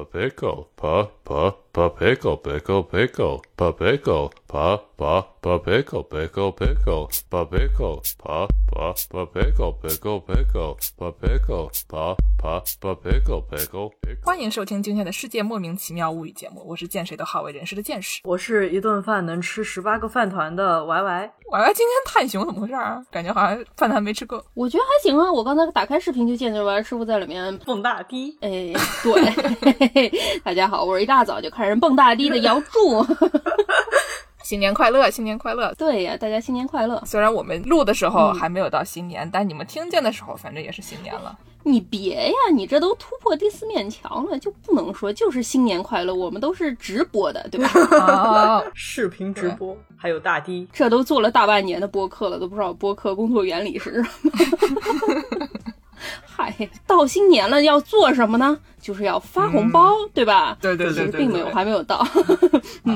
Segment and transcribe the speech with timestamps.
[0.00, 7.08] pickle, pa pa pa pickle, pickle pickle, pa pickle, pa pa pa pickle, pickle pickle,
[7.30, 13.90] pa pickle, pa pa pa pickle, pickle pickle, pa pickle, pa pa pa pickle, pickle.
[14.22, 18.20] 欢迎收听今天的世界莫名其妙物语节目，我是见谁都好为人师的见识。
[18.24, 21.32] 我是一顿饭能吃十八个饭团的 Y Y。
[21.50, 23.02] 我要今天探熊怎么回事啊？
[23.10, 24.42] 感觉好像饭团没吃够。
[24.54, 30.12] 我觉得还行啊，我刚才打开视频就见着 Y 师傅在里面蹦大迪，哎，对，
[30.44, 33.06] 大家好，我是一大早就看人蹦大迪的姚柱。
[34.42, 35.72] 新年快乐，新年快乐！
[35.78, 37.00] 对呀，大家新年快乐！
[37.06, 41.38] 虽然我们录的时候还没有到新年，但你们听见的时候，反正也是新年了。
[41.62, 46.12] 你别呀，你这都突破第四面墙了，就不能说就是新年快乐。
[46.12, 47.96] 我们都是直播的，对吧？
[47.96, 55.48] 啊， 视频直播，还有大迪，这都做了大半年的播客了，都不知道播客工作原理是什么。
[56.26, 56.54] 嗨，
[56.86, 58.58] 到新年了，要做什么呢？
[58.80, 60.56] 就是要发红包，对吧？
[60.60, 62.04] 对对对其实并没有，还没有到。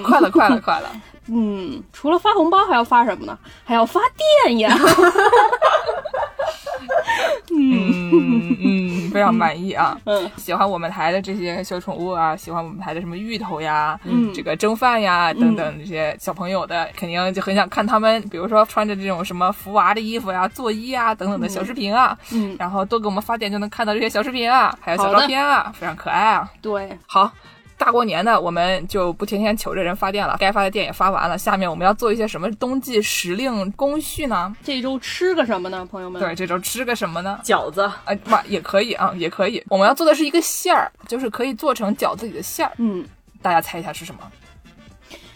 [0.04, 0.90] 快了，快了，快了！
[1.28, 3.38] 嗯，除了发红包，还要发什么呢？
[3.64, 4.00] 还要发
[4.44, 4.76] 电呀！
[7.58, 9.98] 嗯嗯，非常满意啊。
[10.04, 22.16] 嗯，喜欢我们台的这些小宠物啊，喜欢我们台的什么芋头呀，嗯这个蒸饭呀等等这些小朋友的，肯定就很想看他们，比如说穿着这种什么福娃的衣服呀、作揖啊等等的小视频啊。
[22.32, 26.50] 嗯，然后多给我们发点就能看到这些小视频啊，还有小照片啊，非常可爱啊。
[26.60, 27.32] 对，好。
[27.78, 31.36] 大过年的，我们就不天天求着人发电了，该发的电也发完了。
[31.36, 34.54] 下面我们要做一些什么冬季时令工序呢？
[34.64, 36.20] 这周吃个什么呢，朋友们？
[36.20, 37.38] 对，这周吃个什么呢？
[37.44, 39.62] 饺子，啊，妈，也可以啊，也可以。
[39.68, 42.72] 我们要做的是一个馅儿，就是可以做成饺子里的馅儿。
[42.78, 43.04] 嗯，
[43.42, 44.20] 大家猜一下是什么？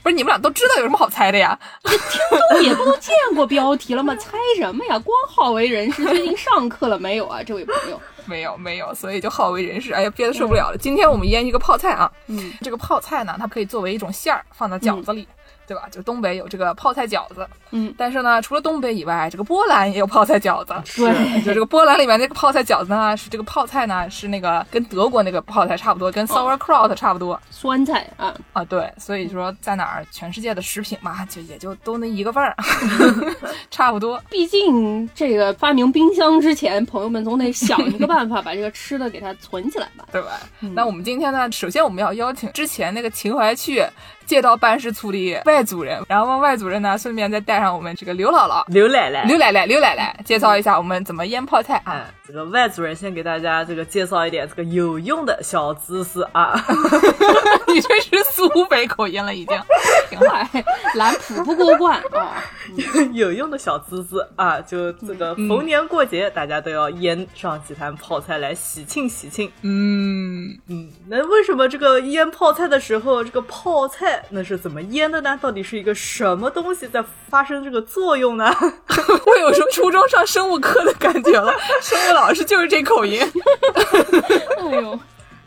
[0.02, 1.58] 不是你们俩都知道有什么好猜的呀？
[1.84, 2.20] 这听
[2.52, 4.16] 众也不都见过标题了吗？
[4.19, 4.98] 猜什么呀？
[4.98, 8.00] 光好为人师，最近上课了没有啊，这位朋友？
[8.26, 9.92] 没有，没有，所以就好为人师。
[9.92, 10.76] 哎呀，憋得受不了了。
[10.78, 15.26] 今天我们腌一个泡菜啊，嗯，这个泡菜呢，它可以作为一种馅儿放到饺子里。
[15.70, 15.84] 对吧？
[15.88, 20.75] 就东北有这个泡菜饺子，嗯，但是呢，除了东北以外，这个波兰也有泡菜饺子。
[20.98, 28.64] 对就这个波兰里面那个泡菜饺子呢，是这个泡菜呢是那个跟德国那个泡菜差不多，跟 sauerkraut 差不多、酸菜啊，啊。
[28.64, 32.56] 对，所以说在哪儿，全世界的食品嘛，就也就都那一个味儿，
[33.70, 34.20] 差不多。
[34.28, 40.04] 毕竟这个发明冰箱之前，朋友们总得想一个办法把这个吃的给它存起来吧。
[40.10, 40.41] 对吧？
[40.75, 43.80] 那我们今天呢，首先我们要邀请之前那个秦淮区
[44.30, 51.92] 街道办事处的外组人，然后外组人呢，顺便再带上我们这个刘姥姥、刘奶奶，刘奶奶、刘奶奶，介绍一下我们怎么腌泡菜啊。
[51.94, 56.54] 哎，这个外族人先给大家这个介绍一点这个有用的小知识啊。
[57.66, 59.60] 你这是苏北口音了，已经。
[60.08, 60.36] 挺好。
[60.52, 60.64] 哎，
[60.94, 62.41] 蓝普不过关啊！
[63.12, 69.50] 有用的小知识啊，就这个逢年过节，大家都要腌上几坛泡菜来喜庆喜庆。
[69.62, 75.36] 嗯，嗯，那为什么这个腌泡菜的时候，这个泡菜那是怎么腌的呢？
[75.42, 78.52] 到底是一个什么东西在发生这个作用呢？
[79.26, 83.20] 我有时候初中上生物课的感觉了，生物老师就是这口音。
[84.58, 84.98] 哎呦，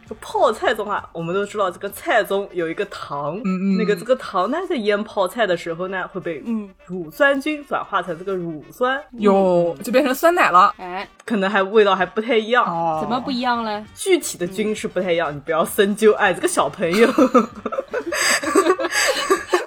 [0.09, 10.73] 这泡菜中啊，我们都知道这个菜中有一个糖，嗯嗯那个这个糖呢，在腌泡菜的时候呢，会被嗯乳酸菌转化成这个乳酸，哟，就变成酸奶了。
[10.77, 12.65] 哎，可能还味道还不太一样。
[12.65, 13.83] 哦怎么不一样嘞？
[13.95, 16.11] 具体的菌是不太一样，你不要深究。
[16.13, 17.07] 哎，这个小朋友，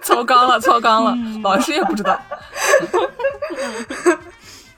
[0.03, 2.21] 超纲了，超纲了，老师也不知道。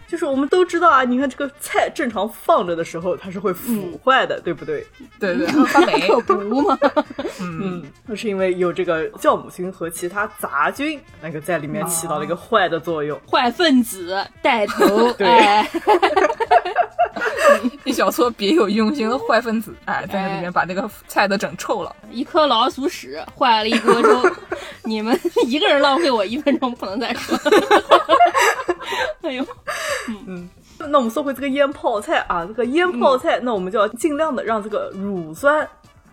[0.09, 4.85] 就是我们都知道啊，你看这个菜正常放着的时候，它是会腐坏的，对不对？
[5.21, 6.09] 对对，发霉。
[6.09, 6.79] 可不嘛！
[7.41, 13.21] 嗯，那是因为有这个酵母菌和其他杂菌那个在里面起到了一个坏的作用。
[13.31, 15.71] 坏分子带头，对哎，
[17.85, 21.95] 一小撮别有用心的坏分子，哎，在那里面把那个菜都整臭了。
[22.11, 24.23] 一颗老鼠屎坏了一锅粥，
[24.85, 27.39] 你们一个人浪费我一分钟，不能再说。
[29.22, 29.44] 哎呦，
[30.26, 35.69] 嗯那我们说回这个腌泡菜啊，这个腌泡菜，那我们就要尽量的让这个乳酸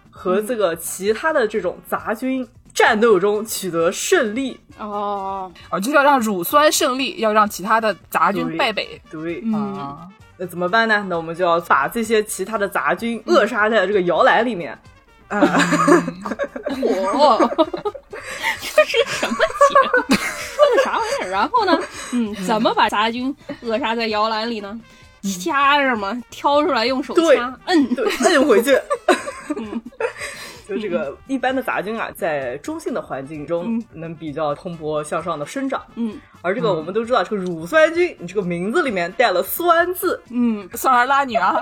[0.09, 4.59] 和这个其他的这种杂菌战斗中取得胜利。
[4.79, 8.99] 哦，哦，就是要让乳酸胜利，要让其他的杂菌败北。
[9.11, 10.07] 对，嗯，啊，
[10.37, 11.05] 那怎么办呢？
[11.07, 14.77] 那我们就要把这些其他的杂菌扼杀在这个摇篮里面。
[15.27, 15.39] 啊，
[16.67, 17.51] 火，
[18.61, 20.15] 这是什么节目？
[20.15, 21.29] 说的啥玩意儿？
[21.29, 21.79] 然后呢？
[22.13, 24.79] 嗯，怎么把杂菌扼杀在摇篮里呢？
[25.41, 27.95] 掐着嘛，挑出来用手掐，摁。
[27.95, 28.79] 对，摁回去。
[30.67, 41.55] 就这个一般的杂菌啊，在中性的环境中能比较蓬勃向上的生长，嗯而这个我们都知道，这个乳酸菌，你这个名字里面带了“酸”字，嗯，酸儿拉女啊，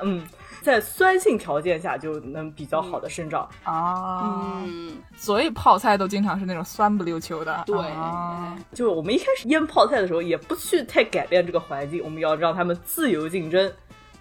[0.00, 0.22] 嗯，
[0.62, 3.46] 在酸性条件下就能比较好的生长。
[3.64, 7.62] 啊，嗯，所以泡菜都经常是那种酸不溜秋的。
[7.66, 13.70] 对，啊就我们一开始腌泡菜的时候，也不去太改变这个环境，我们要让它们自由竞争。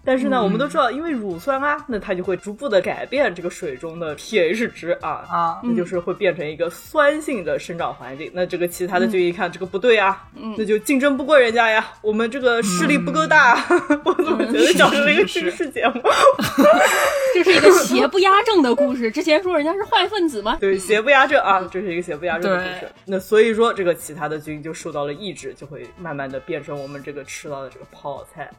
[0.03, 8.31] 但是呢，我们都知道，因为乳酸啊，那它就会逐步的改变这个水中的 pH 值啊，啊，那就是会变成一个酸性的生长环境。
[8.33, 10.27] 那这个其他的菌一看这个不对啊，
[10.57, 13.63] 那就竞争不过人家呀，我们这个势力不够大。
[14.03, 16.01] 我怎么觉得讲成了一个军事节目？
[17.33, 19.11] 这是一个邪不压正的故事。
[19.11, 20.57] 之前说人家是坏分子吗？
[20.59, 22.91] 对，邪不压正啊，这是一个邪不压正的故事。
[23.05, 28.49] 那所以说，这个其他的菌就受到了抑制，就会慢慢的变成我们这个吃到的这个泡菜。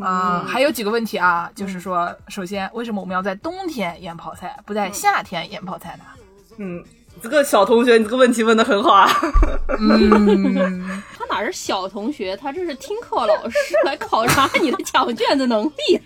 [0.00, 6.04] 啊，还有几个问题啊，就是说，首先，为什么我们要在冬天腌泡菜，不在夏天腌泡菜呢？
[6.58, 6.84] 嗯，
[7.22, 9.08] 这个小同学，你这个问题问的很好啊。
[9.78, 16.00] 嗯，他哪是小同学，他这是听课老师来考察你的抢卷子能力。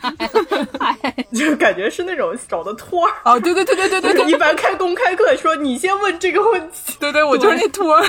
[0.78, 3.12] 哎，就感觉是那种找的托儿。
[3.24, 6.96] 哦，对对对对对对对一般开公开课说你先问这个问题。
[7.00, 8.04] 对对，我就是那托儿。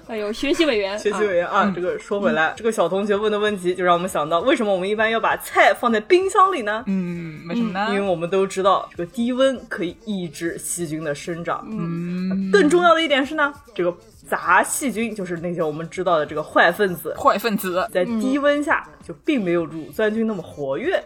[0.08, 6.82] 哎呦，学习委员，学习委员啊，这个说回来，这个小同学问的问题就让我们想到，为什么我们一般要把菜放在冰箱里呢？
[6.86, 7.88] 嗯，为什么呢？
[7.90, 11.66] 因为我们都知道，这个低温可以抑制细菌的生长。
[11.70, 13.94] 嗯，更重要的一点是呢，这个
[14.28, 17.86] 杂细菌就是那些我们知道的这个坏分子，坏分子。
[17.92, 21.02] 在低温下就并没有乳酸菌那么活跃。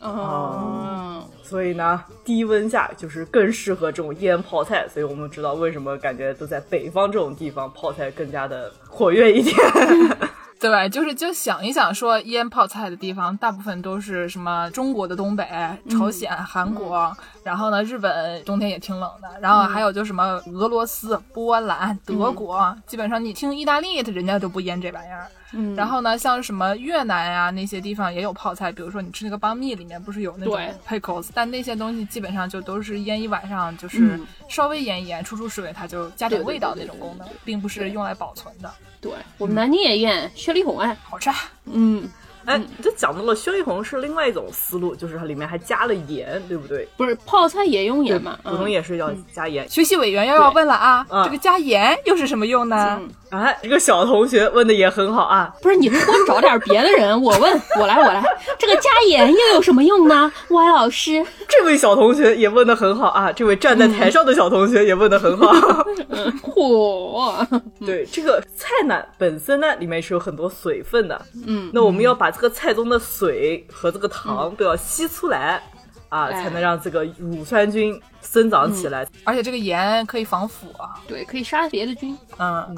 [0.00, 9.56] 哦，所以呢，低温下就是更适合这种腌泡菜，所以我们知道为什么感觉都在北方这种地方泡菜更加的活跃一点。
[10.60, 15.44] 对，就是就想一想，说腌泡菜的地方，大部分都是什么中国的东北、
[15.88, 25.26] 朝鲜、韩国，然后呢，日本冬天也挺冷的，然后还有就什么俄罗斯、波兰、德国，基本上你听意大利，人家都不腌这玩意儿。
[25.52, 25.74] 嗯。
[25.74, 31.00] 然后呢，像什么越南呀、那些地方也有泡菜，比如说你吃那个邦蜜里面不是有那种对。
[31.00, 34.26] pickles，但那些东西基本上就都是腌一晚上，就是嗯。
[34.48, 38.70] 稍微腌一腌，出出水，它就加点味道那种功能，并不是用来保存的，
[39.00, 41.36] 对我们南京也腌雪里红哎，好吃啊。
[41.64, 42.08] 嗯，
[42.48, 46.88] 哎，这讲到了雪里红是另外一种思路，就是它里面还加了盐，对不对？
[46.96, 48.38] 不是泡菜也用盐嘛？
[48.42, 49.68] 普通也是要加盐。
[49.68, 51.24] 学习委员又要问了啊，对。
[51.24, 52.98] 这个加盐又是什么用呢？
[53.02, 53.10] 嗯。
[53.30, 58.24] 哎，这个小同学问的也很好啊，不是你给我找点别的人，我问 我来我来，
[58.58, 60.32] 这个加盐又有什么用呢？
[60.48, 65.52] 歪老师，这位小同学也问的很好啊，这位站在台上的小同学也问的很好。
[66.42, 67.46] 嚯，
[67.84, 75.60] 对，这个菜呢本身呢里面是有很多水分的，嗯，那我们要把这个菜中的水和这个糖都要吸出来。
[76.08, 79.06] 啊，哎才能让这个乳酸菌生长起来。
[79.24, 80.98] 而且这个盐可以防腐啊。
[81.06, 82.16] 对，可以杀别的菌。
[82.38, 82.74] 嗯，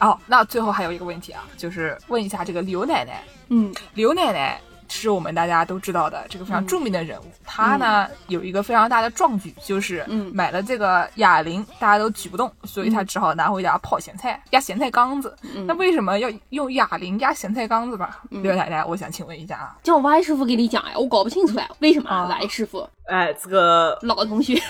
[0.00, 4.60] 哦，那最后还有一个问题啊，就是问一下这个刘奶奶，嗯刘奶奶
[5.00, 7.24] 是我们大家都知道的这个非常著名的人物。
[7.44, 15.36] 他呢有一个非常大的壮举，就是嗯买了这个哑铃，大家都举不动，所以他只好拿回家泡咸菜，压咸菜缸子。
[15.54, 18.20] 嗯那为什么要用哑铃压咸菜缸子吧？
[18.30, 19.76] 刘奶奶，我想请问一下啊。
[19.82, 24.60] 叫歪师傅给你讲呀，我搞不清楚呀，为什么啊歪师傅哎，这个老同学？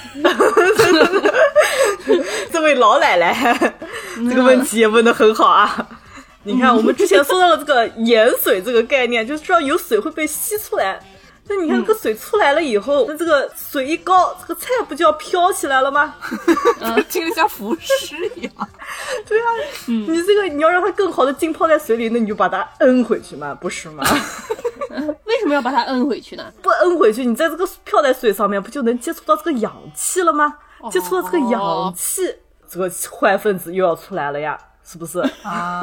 [2.51, 3.55] 这位老奶奶，
[4.29, 5.87] 这个问题也问的很好啊。
[6.45, 11.01] 你看，我们之前说到了这个盐水这个概念，就知道有水会被吸出来。
[11.49, 16.15] 那你看，这个水出来了以后，那这个水一高，这个菜不就要飘起来了吗？
[17.11, 18.53] 听着像浮尸一样。
[19.27, 19.47] 对啊，
[19.87, 24.05] 你这个你要让它更好的浸泡在水里，那你就把它摁回去嘛，不是吗？
[25.25, 26.53] 为什么要把它摁回去呢？
[26.63, 30.59] 不摁回去，你在这个漂在水上面，不就能接触到这个氧气了吗？
[30.91, 32.23] 接触到这个氧气，
[32.69, 35.19] 这个坏分子又要出来了呀，是不是？
[35.43, 35.81] 啊，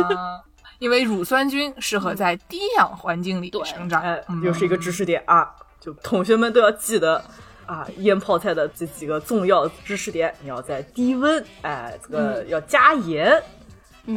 [0.79, 4.01] 因为乳酸菌适合在低氧环境里对生长。
[4.01, 5.47] 哎嗯，又是一个知识点啊！
[5.79, 7.23] 就同学们都要记得
[7.65, 13.41] 啊，腌泡菜的这几个重要知识点，你要在低温，哎，这个要加盐。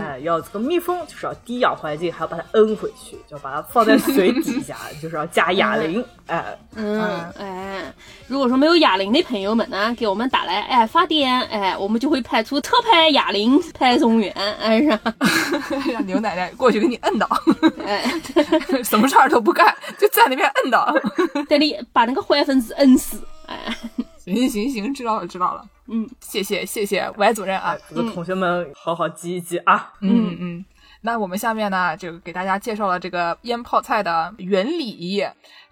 [0.01, 6.05] 哎，要这个密封，就是要低氧环境，还要把它摁回去，就要把它放在水底下，就是要加哑铃。
[6.27, 7.01] 哎，嗯，
[7.39, 7.93] 哎，
[8.27, 14.99] 如果说没有哑铃的朋友们呢，给我们打来，哎，发电，哎，我们就会派出特派哑铃派送员，哎，是？
[15.93, 17.29] 让牛奶奶过去给你摁倒，
[17.85, 18.05] 哎，
[18.85, 20.95] 什么事儿都不干，就在那边摁倒。
[21.49, 23.77] 带你把那个坏分子摁死，哎，
[24.25, 25.69] 行行行，知道了知道了。
[25.87, 29.93] 嗯，谢谢谢谢歪主任啊哎。，这个同学们好好记一记啊。
[30.01, 30.65] 嗯嗯。
[31.05, 35.21] 那我们下面呢，就给大家介绍了这个腌泡菜的原理。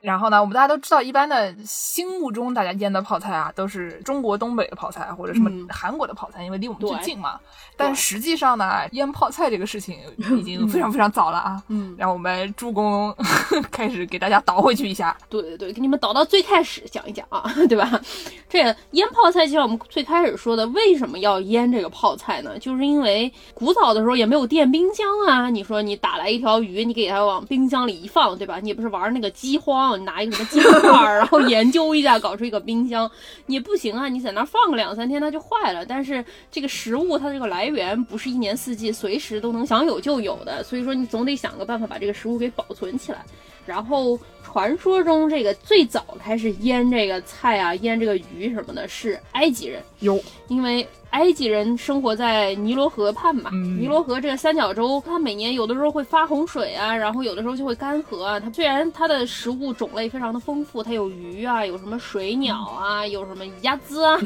[0.00, 7.38] 然后呢，我们大家都知道，一般的心目中大家腌的泡菜啊，都是中国东北的泡菜或者什么嗯韩国的泡菜，因为离我们最近嘛。
[7.76, 9.99] 但实际上呢，腌泡菜这个事情
[10.38, 11.62] 已经非常非常早了啊。
[11.69, 13.14] 嗯，让我们助攻
[13.71, 15.16] 开始给大家倒回去一下。
[15.28, 18.00] 对对对，给你们倒到最开始讲一讲啊， 对吧？
[18.49, 22.59] 这个腌泡菜，就像我们最开始说的，为什么要腌这个泡菜呢？
[22.59, 25.50] 就是因为古早的时候也没有电冰箱啊。
[25.50, 28.59] 你说你打来一条鱼，你给它往冰箱里一放，对吧？
[28.61, 33.11] 你也不是玩那个饥荒，你拿一个什么金块儿，然后研究一下，搞出一个冰箱，
[33.47, 34.09] 你不行啊！
[34.09, 35.85] 你在那儿放个两三天，它就坏了。
[35.85, 43.25] 但是这个食物它这个来源不是一年四季随时都能想有就有的，所以说你总得想个办法把这个食物给保存起来。
[43.67, 49.83] 然后传说中，这个最早开始腌这个菜啊，腌这个鱼什么的，是埃及人。
[50.00, 58.40] 有因为埃及人生活在尼罗河畔嘛，嗯尼罗河这个三角洲，它每年有的时候会发洪水啊，然后有的时候就会干涸啊。
[58.40, 64.19] 它虽然它的食物种类非常的丰富，它有鱼啊，有什么水鸟啊，有什么鸭子啊，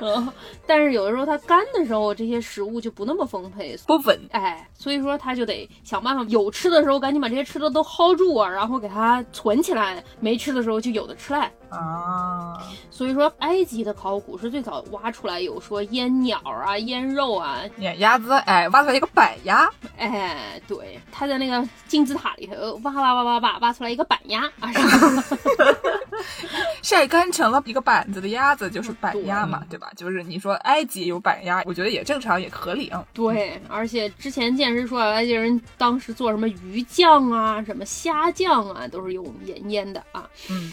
[0.00, 0.28] 嗯，
[0.66, 11.50] 但是有的时候它干的时候，这些食物就不那么丰沛，不稳，哎，所以说他就得想办法，有吃的时候赶紧把这些吃的都薅住啊，然后给它存起来；没吃的时候就有的吃来。
[11.70, 12.56] 啊，
[12.90, 19.68] 所以说，埃及的考古是最早挖出来有说腌鸟啊、腌肉啊，腌鸭子，哎，挖出来一个板鸭，
[19.98, 24.72] 哎，对，他在那个金字塔里头挖挖挖挖挖挖出来一个板鸭啊，
[26.80, 29.90] 晒干成了一个板子的鸭子，就是板鸭嘛，对吧？
[29.94, 33.04] 就是你说埃及有板鸭，我觉得也正常，也合理啊。
[33.12, 40.28] 对，而且之前见识说埃及人当时做什么鱼酱啊、什么虾酱啊，都是用盐腌的啊。
[40.50, 40.72] 嗯。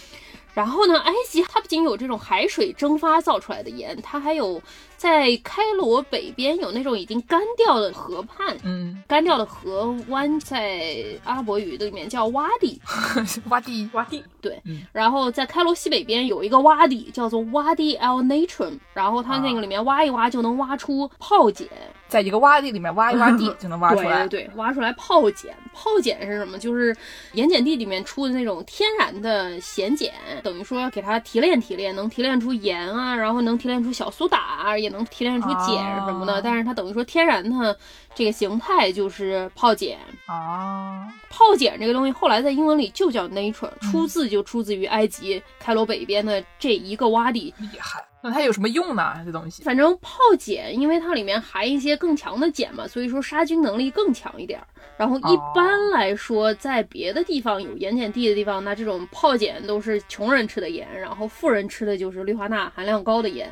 [0.54, 4.62] 然后呢，埃及它不仅有这种海水蒸发造出来的盐，它还有
[4.96, 12.80] 在开罗北边有那种已经干掉的河畔，嗯，干掉的河湾，在阿拉伯语里面叫洼地。
[13.52, 21.68] 洼地，洼地，对，嗯然后在开罗西北边有一个洼地，叫做洼地 El Natron，然后它那个里面挖一挖就能挖出泡碱。
[22.08, 24.28] 在一个洼地里面挖一挖地 就能挖出来。
[24.28, 25.56] 对对对，挖出来泡碱。
[25.74, 26.58] 泡碱是什么？
[26.58, 26.96] 就是
[27.34, 30.10] 盐碱地里面出的那种天然的咸碱，
[30.42, 36.36] 等于说要给它提炼提炼，能提炼出盐啊，然后能提炼出小苏打啊，也能提炼出碱什么的。
[36.36, 37.78] 哦但是它等于说天然的
[38.14, 39.98] 这个形态就是泡碱。
[40.28, 47.54] 啊，泡碱这个东西后来在英文里就叫 nature，出自就出自于埃及开罗北边的这一个洼地。
[47.58, 48.04] 厉害。
[48.26, 49.22] 那它有什么用呢？
[49.24, 49.62] 这东西？
[49.64, 54.66] 反正泡碱，因为它里面含一些更强的碱嘛，所以说杀菌能力更强一点儿。
[54.98, 63.48] 然后一般来说，在别的地方有盐碱地的地方，那这种泡碱都是穷人吃的盐，然后富人吃的就是氯化钠含量高的盐。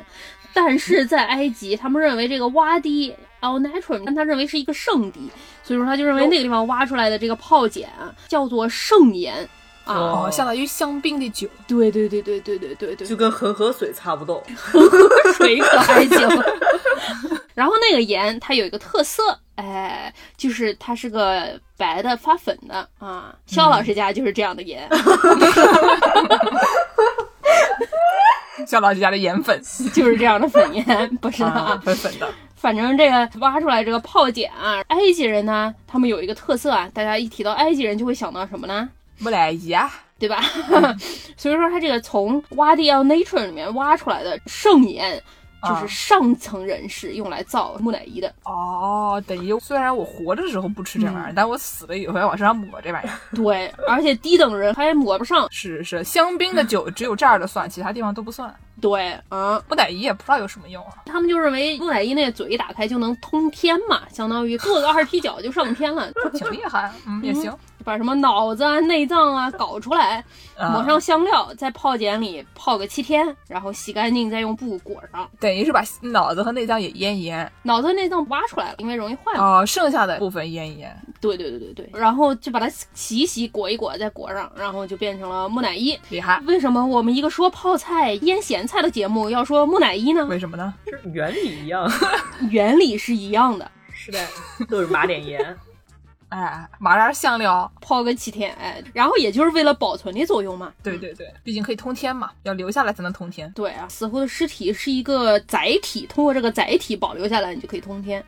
[0.52, 5.30] 但是 在埃及，他们认为这个洼地 Al Natron，但他认为是一个圣地，
[5.62, 9.48] 所以说他就认为那个地方挖出来的这个泡碱啊叫做圣盐
[9.84, 9.94] 啊。
[9.94, 11.48] 哦，相当于香槟的酒。
[11.66, 14.42] 对对对对对对对对，就跟恒河水差不多。
[15.36, 16.28] 水可还行。
[17.54, 23.32] 然后那个盐它有一个特色，哎，就是它是个白的发粉的啊。
[23.46, 24.88] 肖老师家就是这样的盐，
[28.66, 29.62] 肖老师家的盐粉
[29.92, 32.28] 就是这样的粉盐，不是的啊啊。，粉粉的。
[32.56, 38.88] 反正这个挖出来这个泡碱啊，埃及人呢，他们有一个特色啊，大家一提到埃及人就会想到什么呢？
[39.18, 40.40] 木乃伊啊，对吧？
[41.36, 45.22] 所以说，它这个从挖地 El Nature 里面挖出来的圣盐，
[45.62, 48.32] 就是啊上层人士用来造木乃伊的。
[48.44, 53.14] 哦，等于虽然我活着时候不吃这玩意儿，但我死了以后要往身上抹这玩意儿。
[53.34, 55.48] 对，而且低等人还抹不上。
[55.50, 58.54] 是是，香槟的酒只有这儿的算，其他地方都不算。
[58.84, 60.92] 对，嗯，木乃伊也不知道有什么用啊。
[61.06, 67.50] 他们就认为木乃伊那嘴一打开就能通天嘛，相当于做个二踢脚就上天了， 挺厉害，嗯，也行。
[67.82, 70.24] 把什么脑子啊、内脏啊搞出来，
[70.56, 75.28] 啊抹上香料，在泡碱里泡个七天，然后洗干净，再用布裹上。
[75.38, 79.60] 等于是把脑子和内脏也腌一腌，脑子内脏挖出来了，因为容易坏嘛。
[79.60, 80.96] 哦，剩下的部分腌一腌。
[81.20, 85.98] 对对对对对，然后就把它洗一洗、裹一裹，再裹上，然后就变成了木乃伊。
[86.08, 90.24] 厉害，为什么我们一个说泡菜、腌咸菜的节目要说木乃伊呢？
[90.26, 90.74] 为什么呢？
[90.84, 91.88] 这原理一样。
[92.50, 93.70] 原理是一样的。
[93.94, 94.18] 是的，
[94.68, 95.56] 都是抹点盐。
[96.30, 100.72] 哎，麻点香料，泡个七天，哎，然后也就是为了保存的作用嘛。
[100.82, 103.48] 对对对，毕竟可以通天嘛，要留下来才能通天。
[103.52, 108.24] 对啊，死后的尸体是一个载体，通过这个载体保留下来，你就可以通天。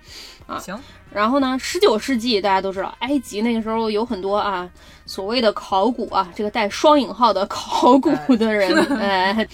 [0.47, 0.79] 啊行，
[1.13, 4.69] 然后呢，十九世纪大家都知道，埃及那个时候有很多啊
[5.05, 9.47] 所谓的考古啊，这个带双引号的考古的人， 哎，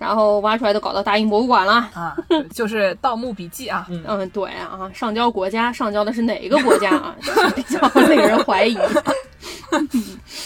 [0.00, 1.74] 然后挖出来都搞到大英博物馆了。
[1.94, 2.16] 啊，
[2.52, 7.14] 就是《盗墓笔记》啊，嗯，对啊，上交国家，上交的是哪个国家啊？
[7.54, 8.76] 比较令人怀疑。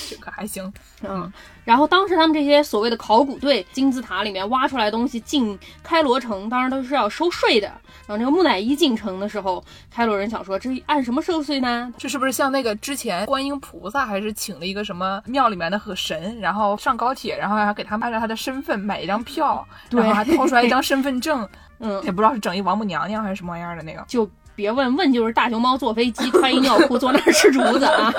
[0.09, 0.73] 这个还行。
[1.03, 1.31] 嗯，
[1.65, 7.71] 然后当时他们这些所谓的考古队，金字塔里面挖出来的东西进开罗城，当然都是要收税的。
[8.07, 11.93] 然后这个木乃伊进城的时候，开罗人想说，这按什么收税呢？
[11.99, 21.49] 这是不是像那个之前观音菩萨还是请了一个什么庙里面的和神，然后上高铁，然后还给他们按照他的身份买一张票，对然后还掏出来一张身份证，
[21.81, 24.05] 嗯，也不知道是整一王母娘娘还是什么玩意儿的那个。
[24.07, 28.13] 就别问问就是大熊猫坐飞机，穿一尿裤坐那儿吃竹子啊。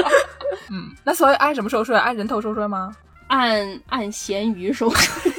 [0.70, 1.96] 嗯，那所以按什么收税？
[1.96, 2.94] 按人头收税吗？
[3.28, 5.32] 按按咸鱼收税，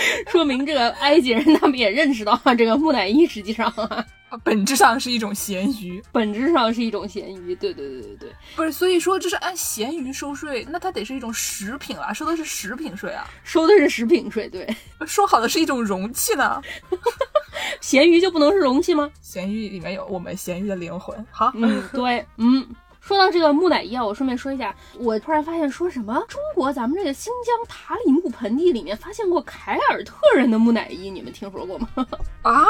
[0.30, 7.54] 说明这个埃及人他们也认识到啊，这个木乃伊实际上啊，啊本质上是一种咸鱼，本质上是一种咸鱼。
[7.54, 8.72] 对对对对对，不是？
[8.72, 13.26] 所以说这是按咸鱼收税，那它得是一种食品啊，收的是食品税啊。
[13.44, 14.48] 收的是食品税。
[14.48, 14.68] 对，
[15.06, 16.60] 说好的是一种容器呢？
[17.80, 19.10] 咸鱼就不能是容器吗？
[19.20, 21.26] 咸鱼里面有我们咸鱼的灵魂。
[21.30, 22.66] 好，嗯，对，嗯。
[23.08, 31.88] 说到这个木乃伊啊，我顺便说一下，我突然发现说什么中国咱们这个新疆塔里木盆地里面发现过凯尔特人的木乃伊，你们听说过吗？
[32.42, 32.66] 啊，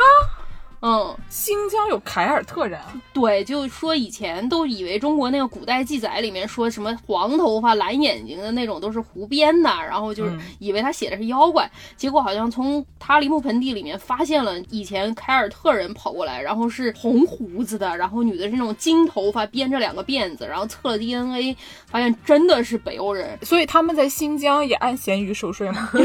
[0.81, 2.95] 嗯，新疆有凯尔特人啊？
[3.13, 21.57] 对，就说以前都以为中国那个古代记载里面说什么黄头发、蓝眼睛的那种都是胡编的，然后就是嗯以为他写的是妖怪，结果好像从塔里木盆地里面发现了以前凯尔特人跑过来，然后是红胡子的，然后女的是那种金头发，编着两个辫子，然后测了 DNA，
[21.87, 23.37] 发现真的是北欧人。
[23.43, 25.91] 所以他们在新疆也按咸鱼收税吗？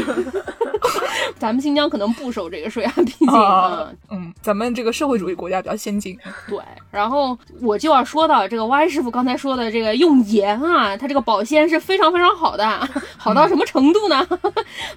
[1.38, 6.18] 咱们新疆可能不收这个税啊， 毕竟啊嗯，嗯，咱们这个社会主义国家比较先进。
[6.48, 6.58] 对，
[6.90, 12.66] 然后我就要说到这个 Y 师傅刚才说的这个用盐啊，它这个保鲜是非常非常好的，
[13.16, 14.26] 好到什么程度呢？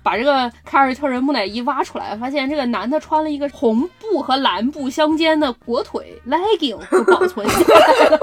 [0.04, 8.20] 把这个凯尔特人木乃伊挖出来，发现这个男的穿了一个红布和蓝布相间的裹腿 legging 就保存下来了，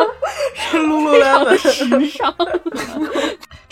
[0.54, 2.34] 是露露来了，时尚。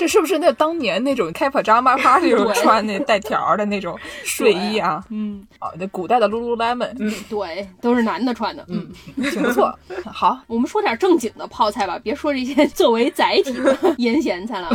[0.03, 5.01] 这是不是那当年那种开普扎马 party 时候穿那带条的那种 睡衣啊？
[5.11, 8.67] 嗯，哦，那古代的 Lululemon，嗯，对，都是男的穿的。
[8.69, 8.91] 嗯，
[9.31, 9.73] 挺不错。
[10.13, 14.69] 好，我们说点正经的泡菜吧，别说这些 作为载体的腌咸菜了。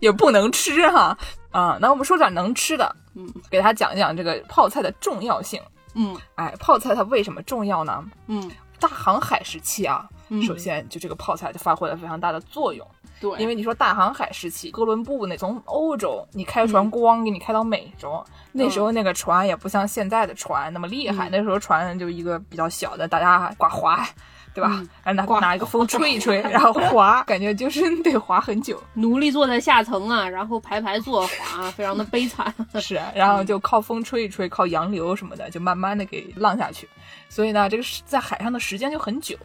[0.00, 1.16] 也不能吃哈。
[1.52, 5.62] 啊，那我们说点能吃的，嗯，给大家讲一讲这个泡菜的重要性。
[5.94, 8.04] 嗯哎，泡菜它为什么重要呢？
[8.26, 8.50] 嗯，
[8.80, 12.84] 大航海时期啊，嗯首先就这个泡菜就发挥了非常大的作用。
[13.22, 24.04] 对，因为你说大航海时期，哥伦布那从欧洲你开船咣给你开到美洲，那时候那个船也不像现在的船那么厉害，嗯那时候船就一个比较小的，大家刮划，
[24.52, 24.70] 对吧？
[24.72, 28.82] 嗯然后拿刮拿一个风吹一吹，然后滑， 感觉就是得滑很久。
[28.94, 32.52] 奴隶坐在下层啊，然后排排坐滑，非常的悲惨。
[32.80, 36.88] 是，然后就靠风吹一吹，靠洋流什么的，就慢慢的给浪下去。
[37.28, 39.36] 所以呢，这个是在海上的时间就很久。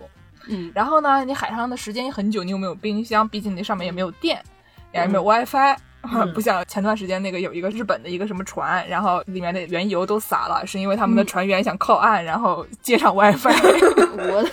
[0.50, 4.42] 嗯然后呢，你海上的时间也很久，你又没有冰箱，毕竟那上面也没有电，
[4.94, 5.78] 也嗯没有 WiFi。
[6.34, 13.50] 不像前段时间那个有一个日本的一个什么船，然后里面的原油都洒了，是因为他们的船员想靠岸，然后接上 WiFi，
[14.16, 14.50] 我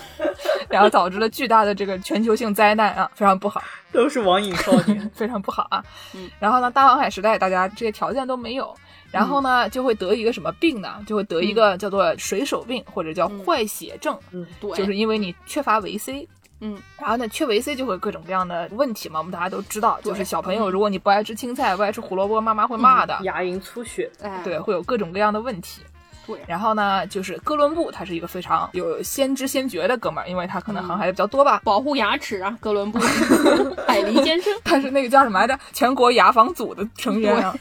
[0.67, 3.63] 然后导致了巨大的这个全球性灾难啊，非常不好。
[3.93, 5.09] 都是网瘾少年。
[5.15, 5.81] 非常不好啊。
[6.13, 8.75] 嗯然后呢，大航海时代大家这些条件都没有，
[9.15, 11.03] 然后呢就会得一个什么病呢？
[11.07, 16.27] 就会得一个叫做水手病或者叫坏血症，嗯对，就是因为你缺乏维 C。
[16.61, 23.17] 嗯，然后呢，缺维 C 就会有各种各样的问题嘛，我们大家都知道，就是小朋友如果你不爱吃青菜，不爱吃胡萝卜，妈妈会骂的。
[23.23, 25.81] 牙龈出血，哎，对，会有各种各样的问题。
[26.25, 31.61] 对然后呢，就是哥伦布，他是一个非常有先知先觉的哥们儿，因为他可能嗯航海的比较多吧。
[31.63, 32.97] 保护牙齿啊，哥伦布，
[33.85, 34.51] 海狸先生。
[34.63, 35.59] 他是那个叫什么来着？
[35.73, 37.53] 全国牙防组的成员啊。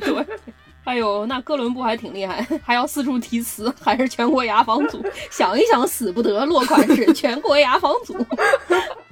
[0.00, 0.26] 对，
[0.86, 5.04] 哎呦，那哥伦布还挺厉害， 还要四处题词，还是全国牙防组。
[5.30, 8.16] 想一想，死不得，落款是 全国牙防组。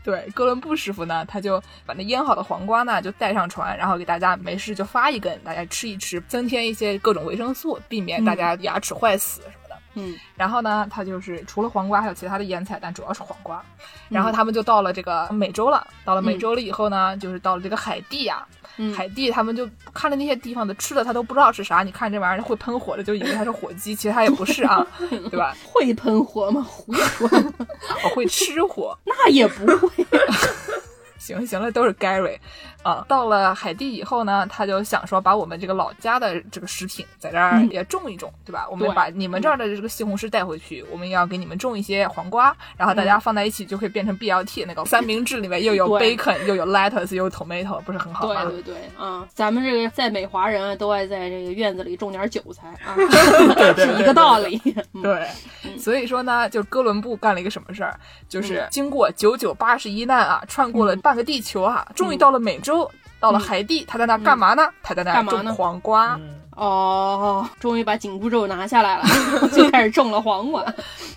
[0.04, 9.40] 对，哥伦布师傅呢，他就把那腌好的黄瓜呢就带上船，然后给大家没事就发一根，大家吃一吃，增添一些各种维生素，避免大家牙齿坏死。
[9.94, 13.64] 嗯然后呢，他就是除了黄瓜，还有其他的腌菜，但主要是黄瓜。
[14.08, 15.86] 然后他们就到了这个美洲了。
[16.04, 21.82] 到了美洲了以后呢，就是到了这个海地呀、嗯，海地他们就看着那些地方的吃的，他都不知道是啥。
[21.82, 24.86] 你看这玩意儿会喷火的，就以为它是火鸡，其实它也不是啊，
[25.30, 25.56] 对吧？
[25.64, 26.60] 会喷火吗？
[26.68, 27.28] 胡说，
[28.04, 28.96] 我会吃火。
[29.04, 30.04] 那也不会。
[31.18, 32.38] 行行了，都是 Gary。
[32.84, 33.04] 啊。
[33.08, 38.68] 到了海地以后呢，他就想说把我们这个老家的这个食品在这儿也种一种，对吧？
[38.70, 48.44] 我们把你们这儿的这个西红柿带回去，我们要给你们种一些黄瓜，然后大家放在一起就可以变成 BLT 那个三明治里面又有 bacon 又有 lettuce 又有 tomato，不是很好吗？
[48.44, 52.94] 对对对，啊，咱们这个在美华人啊，都爱在这个院子里种点韭菜啊，
[53.76, 54.60] 是一个道理。
[54.92, 55.28] 嗯对，
[55.78, 62.73] 所以说呢，就哥伦布干了一个什么事儿，就是经过九九八十一难啊，穿过了半个地球啊，终于到了美洲。
[63.20, 64.62] 到了海地，他在那干嘛呢？
[64.82, 66.14] 他在那干嘛呢种黄瓜。
[66.14, 69.04] 嗯哦，终于把紧箍咒拿下来了，
[69.50, 70.64] 就开始种了黄瓜。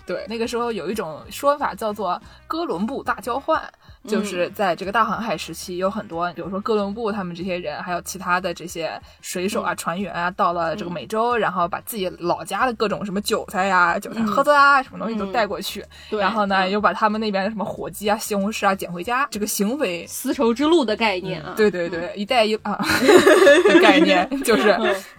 [0.04, 3.62] 对，那个时候有一种说法叫做哥伦布大交换，
[4.06, 20.06] 就是在这个大航海时期，有很多，比如说哥伦布他们这些人，还有其他的这些水手啊、船员啊，到了这个美洲，然后把自己老家的各种什么韭菜呀、韭菜盒子啊，什么东西都带过去，对然后呢，嗯又把他们那边的什么火鸡啊、西红柿啊捡回家，这个行为。
[20.06, 22.78] 丝绸之路的概念啊，对对对，一带一啊
[23.68, 24.70] 的概念就是，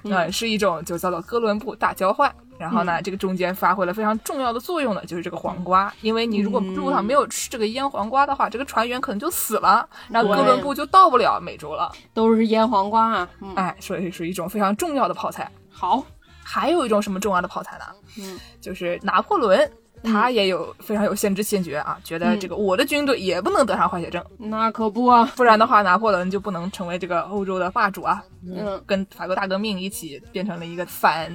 [0.04, 2.34] 嗯呃，是一种就叫做哥伦布大交换。
[2.60, 5.91] 然后嗯呢，这个中间发挥了非常重要的作用的，就是这个黄瓜。
[6.02, 11.89] 因为你如果路上没有吃这个腌黄瓜的话，这个船员可能就死了，然后哥伦布就到不了美洲了。
[12.13, 13.30] 都是腌黄瓜啊。
[13.41, 15.50] 嗯，哎，所以是一种非常重要的泡菜。
[15.72, 16.04] 好，
[16.43, 17.86] 还有一种什么重要的泡菜呢？
[18.19, 19.72] 嗯，就是拿破仑。
[20.02, 25.30] 他也有非常有先知先觉啊，觉得这个我的军队也不能得上坏血症，那可不啊。
[25.36, 28.24] 不然的话，拿破仑就不能成为这个欧洲的霸主啊。
[28.48, 31.30] 嗯，跟法国大革命一起变成了一个反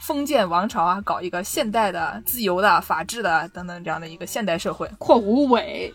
[0.00, 4.90] 封建王朝啊，搞一个现代的、自由的、法治的等等这样的一个现代社会。
[4.98, 5.94] 括弧尾。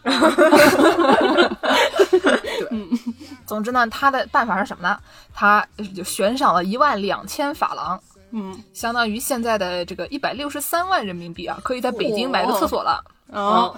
[3.45, 4.97] 总之呢，他的办法是什么呢？
[5.33, 5.65] 他
[5.95, 7.99] 就悬赏了一万两千法郎，
[8.31, 13.03] 嗯，相当于现在的这个一百六十三万人民币啊，可以在北京买个厕所了。
[13.05, 13.11] 哦，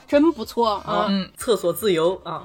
[0.08, 1.08] 真不错啊。
[1.10, 2.44] 嗯，厕所自由啊，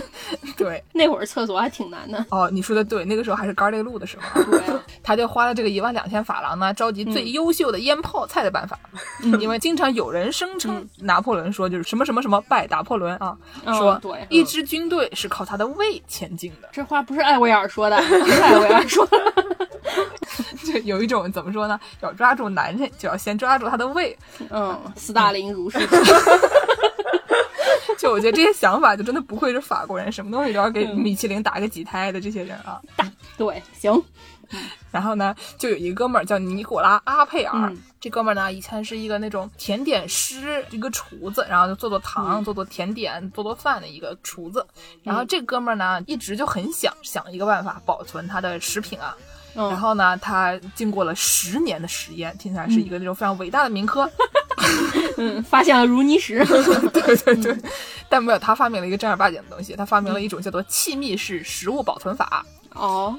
[0.56, 0.82] 对。
[0.92, 2.24] 那会儿厕所还挺难的。
[2.30, 4.46] 哦，你说的对，那个时候还是干内路的时候啊。
[4.50, 8.78] 对啊，他就花了这个一万两千法郎呢，召集最优秀的腌泡菜的办法。
[9.40, 16.68] 因为经常有人声称拿破仑说就是什么什么什么拜拿破仑啊，嗯说对嗯一支军队是靠他的胃前进的。
[16.72, 19.67] 这话不是艾维尔说的，是艾维尔说的。
[20.64, 21.78] 就有一种怎么说呢？
[22.00, 24.16] 要抓住男人，就要先抓住他的胃。
[24.50, 25.78] 嗯，斯大林如是。
[27.98, 32.80] 就我觉得这些想法，就真的不愧是法国人，什么东西都要给嗯米其林打个几胎的这些人啊。
[33.36, 34.00] 对，行，
[34.92, 44.64] 然后呢，就有一个哥们儿叫尼古拉阿佩尔，嗯这哥们儿呢以前是一个那种甜点师，一个厨子，然后就做做糖、嗯做做甜点、做做饭的一个厨子。
[45.02, 49.16] 然后这哥们儿呢一直就很想想一个办法保存他的食品啊。
[49.58, 54.08] 嗯然后呢，他经过了十年的实验，听起来是一个那种非常伟大的民科。
[55.18, 56.44] 嗯，发现了如泥石。
[56.94, 57.56] 对对对，
[58.08, 62.46] 但没有他发明了一个正儿八经的东西，他发明了一种叫做气密式食物保存法。
[62.78, 63.14] 哦，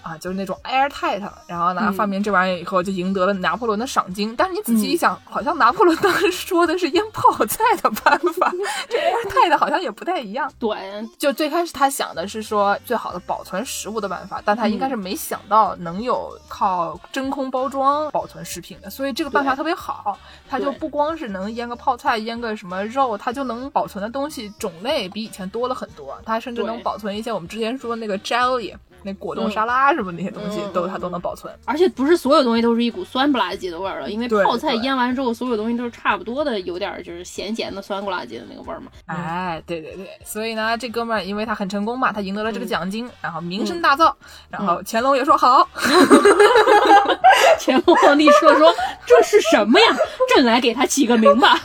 [0.00, 4.34] 啊，就是那种 airtight，然后呢，嗯发明这玩意儿以后就赢得了拿破仑的赏金。
[4.36, 8.52] 但是你仔细一想，好像拿破仑当时说的是腌泡菜的办法，
[8.88, 10.50] 这 airtight 好像也不太一样。
[10.58, 10.76] 对，
[11.18, 20.16] 就最开始他想的是说最好的保存食物的办法，但他应该是没想到能有靠真空包装保存食品的，所以这个办法特别好。
[20.48, 26.16] 他就不光是能腌个泡菜、腌个什么肉，他就能保存的东西种类比以前多了很多。
[26.24, 28.74] 他甚至能保存一些我们之前说那个 jelly。
[29.02, 38.86] 那果冻沙拉什么那些东西嗯都它都能保存，而且不是所有东西都是一股酸不拉几的味儿了，因为泡菜腌完之后，所有东西都是差不多的，有点儿就是咸咸的、酸不拉几的那个味儿嘛。
[39.06, 42.68] 哎，对对对，所以呢，这哥们儿因为他很成功嘛，他赢得了这个嗯。
[42.68, 44.12] 奖金，然后名声大噪，
[44.48, 45.68] 然后乾隆也说好，
[47.60, 49.86] 乾隆皇帝说说这是什么呀？
[50.34, 51.58] 朕来给他起个名吧，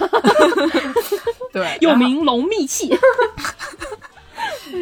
[1.54, 2.94] 对，又名龙秘器。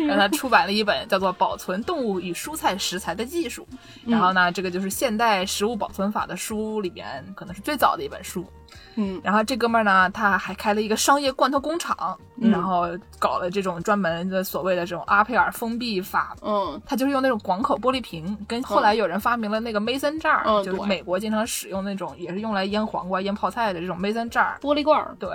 [0.07, 3.67] 让他出版了一本叫做《保存动物与蔬菜食材的技术》，
[4.09, 8.45] 然后呢，这个就是现代食物保存法的书里边可能是最早的一本书。
[8.95, 12.87] 嗯然后这哥们儿呢，他还开了一个商业罐头工厂，嗯然后
[13.19, 16.35] 搞了这种专门的所谓的这种阿佩尔封闭法。
[16.41, 24.57] 嗯他就是用那种广口玻璃瓶，跟后来有人发明了那个 mason jar，、嗯就是美国经常使用那种也是用来腌黄瓜、腌泡菜的这种 mason jar。
[24.59, 25.15] 玻璃罐儿。
[25.19, 25.29] 对，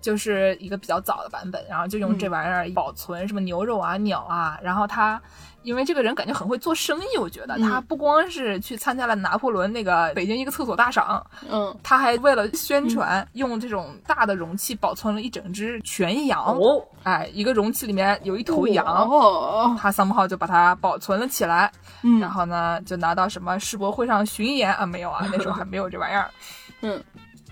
[0.00, 5.20] 就是一个比较早的版本，然后就用这玩意儿保存什么牛肉啊、鸟啊，然后他。
[5.62, 16.42] 因为这个人感觉很会做生意，我觉得嗯他不光是去参加了拿破仑那个北京一个厕所大赏，嗯他还为了宣传，用这种大的容器保存了一整只全羊。
[16.58, 21.70] 哦，哎，一个容器里面有一头羊，哦，他 somehow 就把它保存了起来。
[22.02, 24.86] 嗯然后呢，就拿到什么世博会上巡演啊？
[24.86, 26.30] 没有啊，那时候还没有这玩意儿。
[26.82, 27.02] 嗯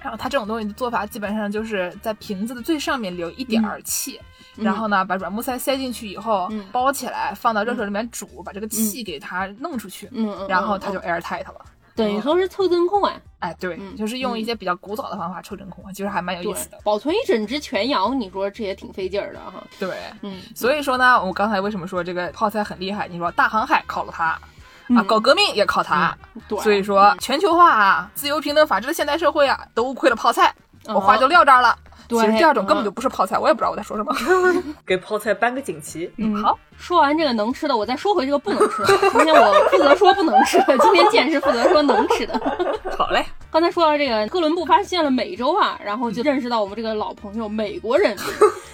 [0.00, 4.18] 然后他这种东西的做法，基本上就是在瓶子的最上面留一点儿气，
[4.58, 11.64] 然后呢，把软木塞塞进去以后，嗯包起来，放到热水里面煮，把这个气给它弄出去，嗯嗯，然后它就嗯 airtight 了。
[11.94, 13.12] 等于说是抽真空啊。
[13.40, 19.62] 哎，对，嗯就是用一些比较古早的方法抽真空，其实还蛮有意思的。，保存一整只全羊，你说这也挺费劲儿的哈。
[19.78, 23.08] 对，嗯，所以说呢，我刚才为什么说这个泡菜很厉害？
[23.08, 24.24] 你说大航海靠了它。
[24.24, 24.40] 啊，
[24.88, 26.16] 嗯搞革命也靠它，
[26.48, 30.54] 对，所以说全球化啊、自由平等法治的现代社会啊，都亏了泡菜。
[30.86, 31.76] 我话就撂这儿了。
[32.16, 34.14] 哦对其实第二种根本就嗯不是泡菜，我也不知道我在说什么。
[34.86, 36.10] 给泡菜颁个锦旗。
[36.16, 38.98] 嗯，好，说完这个能吃的，我再说回这个不能吃的。
[39.12, 42.40] 今天我负责说不能吃的，今天剑是负责说能吃的。
[42.96, 48.26] 好嘞，刚才说到这个，哥伦布发现了美洲啊，然后就认识到我们这个老朋友美国人民，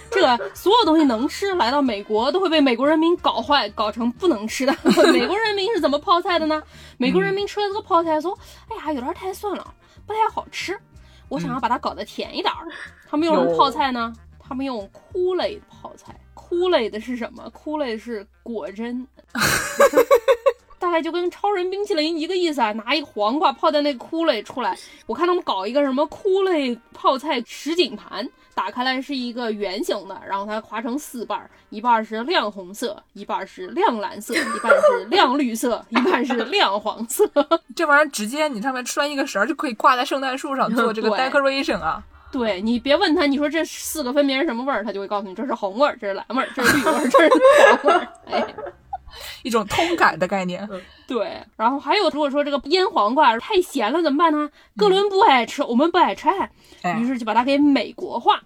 [0.09, 4.73] 这个所有东西能吃，来到美国都会被美国人民搞坏，搞成不能吃的。
[5.11, 6.63] 美国人民是怎么泡菜的呢？
[6.97, 8.37] 美国人民吃了这个泡菜，说
[8.71, 9.67] ：“哎呀，有点太酸了，
[10.07, 10.79] 不太好吃，
[11.27, 12.65] 我想要把它搞得甜一点儿。”
[13.09, 14.13] 他们用什么泡菜呢？
[14.39, 16.15] 他们用枯类泡菜。
[16.33, 17.49] 枯类的是什么？
[17.51, 19.07] 枯类是果珍。
[20.77, 24.77] 大概就跟超人冰淇淋一个意思啊，拿一个黄瓜泡在那枯类出来。
[25.07, 37.27] 我看他们搞一个什么枯类泡菜什锦盘，打开来是一个圆形的，然后它划成四瓣儿，一半儿是亮红色，一半儿是亮蓝色，一半儿是亮绿色，一半儿是亮黄色。
[37.75, 42.03] 这玩意儿直接你上面拴一个绳儿就可以挂在圣诞树上做这个 decoration 啊。
[42.37, 47.29] 对你别问他，你说这四个分别是什么味儿，他就会告诉你这是红味儿，这是蓝味儿，这是绿味儿，这是
[47.77, 48.07] 黄味儿。
[48.29, 48.45] 哎，
[49.43, 50.67] 一种通感的概念。
[51.07, 54.49] 对，然后还有如果说这个腌黄瓜太咸了怎么办呢？
[54.75, 56.27] 哥伦布爱吃，我们不爱吃，
[56.81, 58.41] 哎于是就把它给美国化。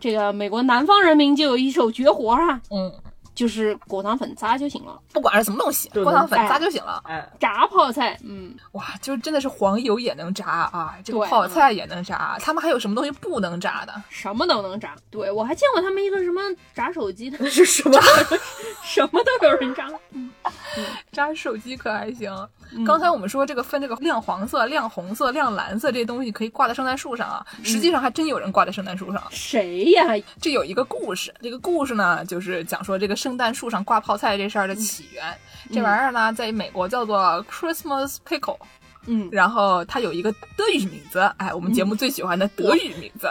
[0.00, 2.92] 这个美国南方人民就有一手绝活啊，嗯，
[3.40, 7.02] 就是果糖粉砸就行了，不管是什么东西，就过糖粉能砸就行了。
[7.06, 12.36] 哎，炸泡菜，嗯，哇，就真的是黄油也能炸啊，这个泡菜也能炸。
[12.38, 14.02] 他们还有什么东西不能炸的？
[14.10, 14.94] 什么都能炸。
[15.10, 16.42] 对我还见过他们一个什么
[16.74, 17.98] 炸手机的，那是什么？
[18.84, 19.88] 什么都有人炸。
[21.10, 22.30] 炸手机可还行。
[22.72, 29.20] 嗯刚才我们说这个分这个亮黄色、亮红色、亮蓝色这些东西可以挂在圣诞树上啊，实际上还真有人挂在圣诞树上。
[29.28, 30.04] 谁呀？
[30.40, 35.36] 这有一个故事，这个故事呢，就是讲说这个圣诞树上挂泡菜这事儿的起源。
[35.72, 38.58] 这玩意儿呢，在美国叫做 Christmas pickle，
[39.06, 43.30] 嗯，然后它有一个德语名字，哎，我们节目最喜欢的德语名字，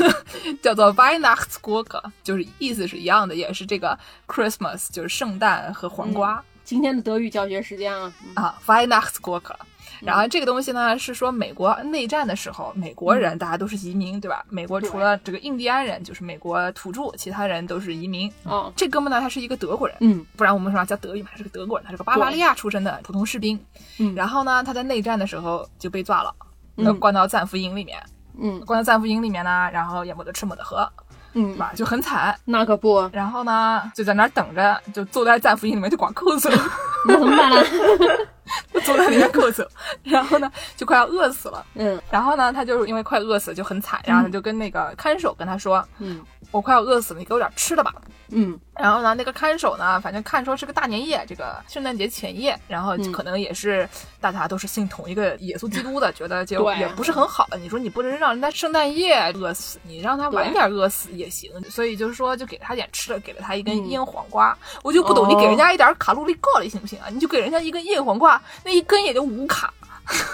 [0.62, 6.42] 叫做 Weihnachtsgurke，就是意思是一样的，也是这个 Christmas，就是圣诞和黄瓜。
[6.64, 9.54] 今天的德语教学时间啊，嗯啊，Weihnachtsgurke。
[10.00, 14.44] 然后这个东西呢，是说美国内战的时候，美国人大家都是移民，对吧？
[14.48, 18.32] 美国除了这个印第安人就是美国土著，其他人都是移民。
[18.44, 23.58] 哦，这哥们呢，他是一个德国人，嗯不然我们说叫德语嘛，他是个德国人，他是个巴伐利亚出身的普通士兵。
[23.98, 26.34] 嗯然后呢，他在内战的时候就被抓了，
[26.76, 28.02] 嗯呃关到战俘营里面。
[28.40, 31.72] 嗯关到战俘营里面呢，然后也没得吃没得喝，对嗯，吧？
[31.74, 32.34] 就很惨。
[32.44, 36.58] 那可不，然后呢，就在那儿等着，就坐在战俘营里面就光扣子了。
[37.06, 37.62] 那怎么办呢？
[38.72, 39.68] 就坐在里面扣子，
[40.02, 41.64] 然后呢就快要饿死了。
[41.74, 47.94] 嗯然后呢，他就是因为快饿死了就很惨，然后他就跟那个看守跟他说嗯：“我快要饿死了，你给我点吃的吧。
[48.30, 53.88] 嗯”然后呢，那个看守呢，反正看说是个大年夜，这个圣诞节前夜，然后嗯可能也是
[54.20, 57.48] 大家都是信同一个耶稣基督的，觉得就也不是很好。
[57.58, 61.50] 你说你不能让人家圣诞夜饿死，你让他晚点饿死也行。
[61.70, 64.56] 所以就是说，就给他点吃的，给了他一根嗯腌黄瓜。
[64.82, 67.08] 我就不懂，你给人家一点卡路里够了行不行啊？
[67.10, 69.72] 你就给人家一根腌黄瓜，那一根也就五卡。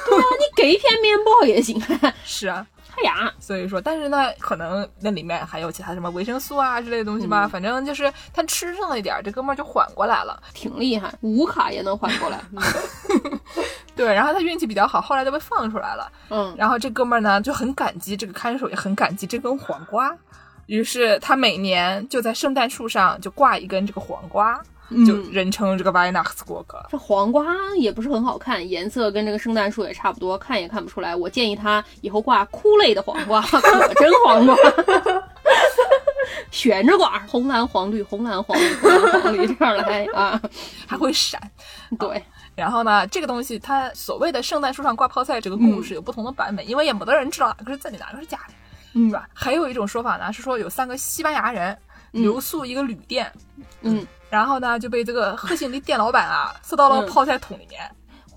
[0.07, 1.83] 对啊你给一片面包也行。
[2.25, 2.65] 是啊，
[2.97, 10.41] 哎呀，所以说，但是呢，可能那里面还有其他什么维生素啊之类的东西吧，嗯反正就是他吃上了一点，这哥们儿就缓过来了。
[10.53, 12.41] 挺厉害，五卡也能缓过来。
[13.97, 16.11] 对，然后他运气比较好，后来就被放出来了。
[16.31, 20.17] 嗯然后这哥们儿呢就很感激这个看守，也很感激这根黄瓜，
[20.67, 24.61] 于是他每年就在圣诞树上就挂一根这个黄瓜，
[25.07, 26.87] 就嗯，人称这个 Weihnachtsgurke。
[26.91, 27.45] 这黄瓜
[27.79, 31.15] 也不是很好看，颜色跟这个圣诞树也差不多，看也看不出来。
[31.15, 34.57] 我建议他以后挂枯类的黄瓜， 可真黄瓜。
[36.51, 40.41] 悬着挂，红蓝黄绿，红蓝黄绿，红蓝黄绿，这样来啊，
[40.87, 41.41] 还会闪。
[41.99, 42.23] 对，
[42.55, 48.55] 然后呢，这个东西它所谓的圣诞树上挂泡菜这个故事有不同的版本，因为也没得人知道哪个是真的，哪个是假的，
[48.95, 49.29] 嗯是吧？
[49.35, 51.77] 还有一种说法呢，是说有三个西班牙人
[52.23, 53.31] 留宿一个旅店，
[53.83, 57.81] 嗯，然后呢就被这个黑心的店老板啊塞到了嗯泡菜桶里面，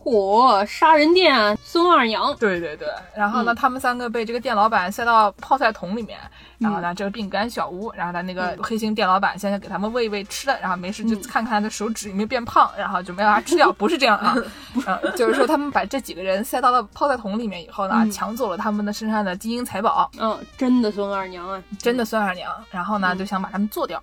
[0.04, 3.56] 嚯，杀人店孙二娘，对对对，然后呢，嗯。
[3.56, 6.20] 他们三个被这个店老板塞到泡菜桶里面，
[6.60, 8.60] 然后呢，这个饼干小屋，然后呢那个嗯。
[8.64, 11.22] 黑心店老板现在给他们喂一喂吃的，然后没事就嗯。
[11.24, 14.36] 看看他的手指有没有变胖，然后准备让他吃掉，不是这样啊，
[14.88, 18.12] 嗯，就是说他们把这几个人塞到了泡菜桶里面以后呢，嗯。
[18.12, 23.18] 抢走了他们的身上的金银财宝，嗯，真的孙二娘啊，真的孙二娘，然后呢嗯。
[23.18, 24.02] 就想把他们做掉。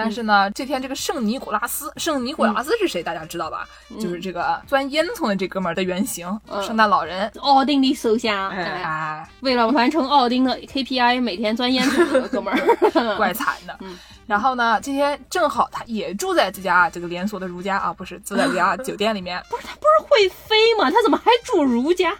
[0.00, 3.02] 但是呢，这天这个圣尼古拉斯，圣尼古拉斯是谁？
[3.02, 3.66] 大家知道吧？
[4.00, 7.30] 就是这个钻烟囱的这哥们儿的原型，嗯圣诞老人。
[7.40, 13.76] 奥丁的手下，哎哎，哎，为了完成奥丁的 KPI，每天钻烟囱的哥们儿， 怪惨的。
[13.80, 19.42] 嗯然后呢，今天正好他也住在这家这个连锁的如家啊，不是住在这家 酒店里面。
[19.48, 20.90] 不是他不是会飞吗？
[20.90, 22.14] 他怎么还住如家？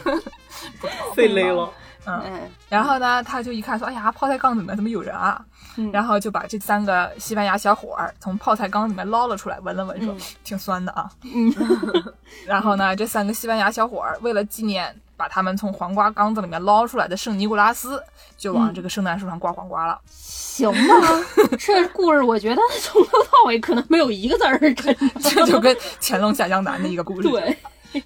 [1.14, 1.70] 飞累了。
[2.06, 5.44] 嗯，哎，然后呢，他就一看说，哎呀，泡菜缸里面怎么有人啊？
[5.76, 11.10] 嗯然后就把这三个西班牙小伙儿从泡菜缸里面捞了出来，闻了闻，说、嗯挺酸的啊。
[11.22, 11.52] 嗯，
[12.46, 18.02] 然后呢，这三个西班牙小伙儿为了纪念把他们从黄瓜缸子里面捞出来的圣尼古拉斯，
[18.36, 19.98] 就往嗯这个圣诞树上挂黄瓜了。
[20.08, 20.94] 行吧，
[21.58, 25.08] 这故事我觉得从头到尾可能没有一个字儿是真的。
[25.30, 27.28] 这就跟乾隆下江南的一个故事。
[27.28, 27.56] 对，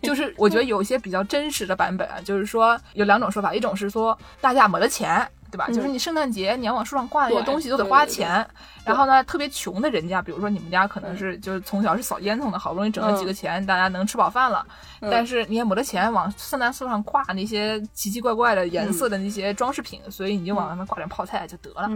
[0.03, 5.27] 就是我觉得有一些比较真实的版本啊，就是说有两种说法，一种是说大家没了钱。
[5.55, 5.67] 对吧？
[5.69, 5.75] 嗯。
[5.75, 8.45] 就是你圣诞节你要往树上挂那些东西都得花钱，
[8.85, 14.67] 然后呢，特别穷的人家，比如说你们家可能是就是从小是扫烟囱的，好不容易整了几个钱，大家能吃饱饭了，
[15.01, 15.09] 嗯。
[15.11, 21.89] 但是你也没得钱往圣诞树上挂那些奇奇怪怪的颜色的那些装饰品，所以你就往上面挂点泡菜就得了。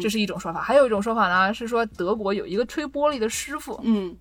[0.00, 4.16] 这是一种说法，还有一种说法呢，是说德国有一个吹玻璃的师傅，嗯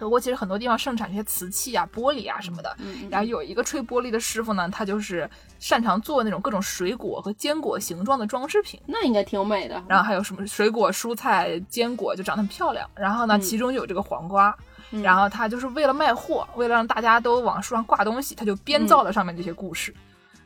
[0.00, 2.74] 德国其实很多地方盛产这些瓷器啊、玻璃啊什么的。
[2.78, 8.80] 嗯然后有一个吹玻璃的师傅呢，他就是擅长做那种各种水果和坚果形状的装饰品。
[8.86, 9.80] 那应该挺美的。
[9.86, 12.88] 然后还有什么水果、蔬菜、坚果就长得很漂亮。
[12.94, 14.56] 然后呢，嗯其中有这个黄瓜。
[14.92, 19.94] 嗯然后他就是为了卖货，为了让大家都往树上挂东西，他就编造了上面这些故事。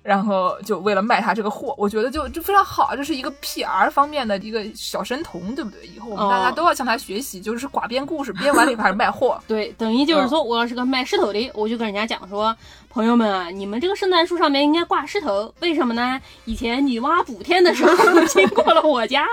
[0.04, 5.86] 然后就为了卖他这个货，我觉得就就非常好，这是一个 PR 方面的一个小神童，对不对？
[5.86, 9.40] 以后我们大家都要向他学习，就是寡编故事，编完了以后还是卖货。
[9.48, 12.54] 对，等于就是说，我要是个卖石头的，我就跟人家讲说，
[12.94, 16.20] 朋友们啊，你们这个圣诞树上面应该挂狮头，为什么呢？
[16.44, 19.26] 以前女娲补天的时候经过了我家，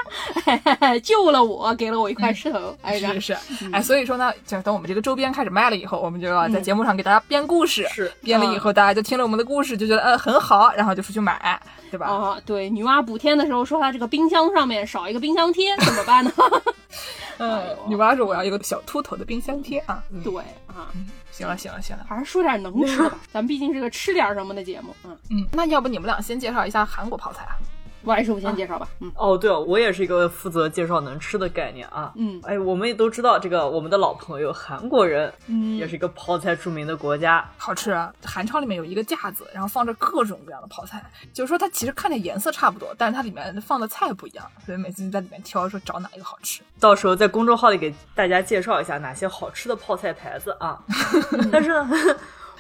[1.04, 3.38] 救了我，给了我一块石头，哎呀，是是，
[3.72, 7.88] 哎，所以说呢，就等我们这个周边开始卖了以后，我们就要在节目上给大家编故事。
[7.90, 12.08] 是编了以后，大家就听了我们的故事，就觉得呃很好，然后就出去买，对吧？
[12.08, 16.32] 啊，对，女娲补天的时候说她这个冰箱上面少一个冰箱贴，怎么办呢？
[17.38, 20.04] 嗯， 女娲说我要一个小秃头的冰箱贴啊。
[20.12, 20.22] 嗯。
[20.24, 20.92] 对啊，
[21.32, 27.56] 行了行了行了，还是说点能吃的吧， 咱们毕竟是个吃点什么的节目，嗯，嗯，那要不你们俩先介绍一下韩国泡菜啊？
[28.04, 32.12] 王师我先介绍吧，嗯哦，对了，我也是一个负责介绍能吃的概念啊。
[32.16, 37.48] 嗯哎，我们也都知道这个我们的老朋友韩国人，嗯，也是一个泡菜著名的国家。
[37.58, 38.12] 好吃啊！
[38.26, 46.62] 韩超里面有一个架子，然后放着各种各样的泡菜，就是说它其实看着颜色差不多，但是它里面放的菜不一样，所以每次就在里面挑说找哪一个好吃。
[46.80, 50.84] 到时候在公众号里给大家介绍一下哪些好吃的泡菜牌子啊。
[51.52, 51.88] 但是呢，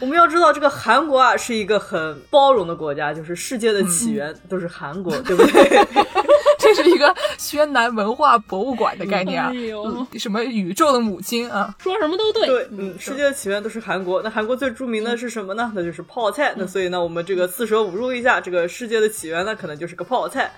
[0.01, 5.87] 我们要知道这个韩国啊是一个很包容的国家，就是世界的起源都是韩国， 对不对？
[6.59, 9.49] 这是一个宣南文化博物馆的概念啊。
[9.51, 14.21] 哎，呦，什么宇宙的母亲啊，说什么都对，对，嗯，世界的起源都是韩国。
[14.21, 15.71] 那韩国最著名的是什么呢？
[15.75, 16.53] 那就是泡菜。
[16.55, 20.51] 那所以呢，我们这个四舍五入一下，这个世界的起源呢，可能就是个泡菜。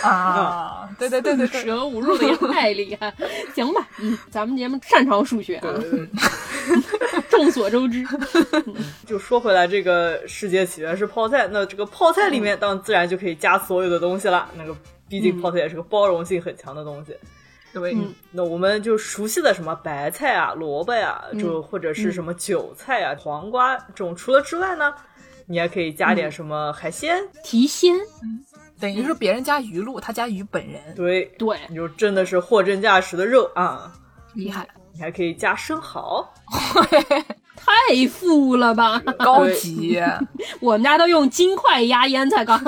[0.00, 3.12] 啊，对对对对对，蛇五入的也太厉害，
[3.54, 5.68] 行吧，嗯，咱们节目擅长数学啊，
[7.42, 8.04] 众所周知，
[9.04, 14.48] 就说回来，这个世界起源是泡菜，那这个泡菜里面当然自然就可以加所有的东西了。
[14.56, 14.74] 那个
[15.08, 17.16] 毕竟泡菜也是个包容性很强的东西。
[17.72, 18.14] 对，嗯。
[18.30, 24.94] 那我们就熟悉的什么白菜啊、萝卜呀、就或者是什么韭菜啊、黄瓜这种，除了之外呢，
[25.46, 27.94] 你还可以加点什么海鲜，提鲜，
[28.78, 33.92] 等于说别人加鱼露，他加鱼本人，对，对，你就真的是货真价实的肉啊。
[34.34, 36.26] 厉害，你还可以加生蚝，
[37.64, 39.00] 太富了吧！
[39.18, 40.00] 高级。
[40.60, 42.60] 我们家都用金块压腌菜缸，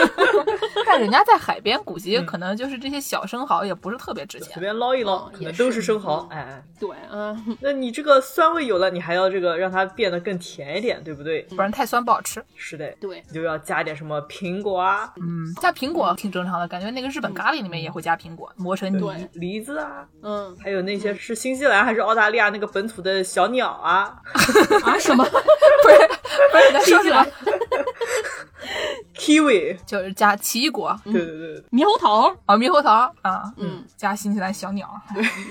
[0.86, 4.60] 但人家在海边，估计可能就是这些小生蚝也不是特别值钱随。
[4.60, 6.26] 便捞一捞，可能都是是生蚝。
[6.30, 11.42] 嗯哎，对啊，那你这个酸味有了，你还要这个让它变得更甜一点，对不对？
[11.42, 12.42] 不然太酸不好吃。
[12.54, 19.28] 是的，对，你就要加点什么苹果啊、嗯，加苹果挺正常的，感觉那个日本咖喱里面也会加苹果，磨成泥。
[19.32, 24.16] 梨子啊，嗯还有那些是新西兰还是澳大利亚那个本土的小鸟啊
[24.84, 25.24] 啊什么？
[25.24, 25.30] 不
[25.90, 27.26] 是不是，说起来
[29.16, 30.98] ？，kiwi，就是加奇异果。
[31.04, 34.88] 对对对，猕猴桃，啊，猕猴桃啊，嗯，加新西兰小鸟。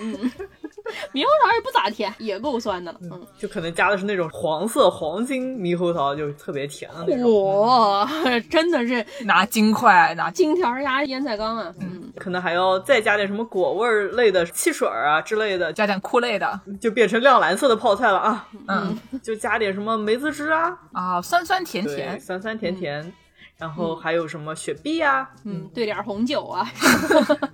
[0.02, 0.32] 嗯，
[1.14, 3.00] 猕猴桃也不咋甜，也够酸的了。
[3.04, 7.62] 嗯，就可能加的是那种黄色黄金猕猴桃，就特别甜的那种。
[7.62, 8.08] 哇，
[8.50, 11.74] 真的是拿金块，拿金条压腌菜缸啊！
[11.80, 18.48] 嗯，可能还要再加点什么果味儿类的汽水儿啊之类的，加点酷类的就变成亮蓝色的泡菜了啊！
[18.68, 23.12] 嗯 就加点什么梅子汁啊，啊，酸酸甜，甜，酸酸甜甜，
[23.58, 26.68] 然后还有什么雪碧啊，嗯，兑点红酒啊，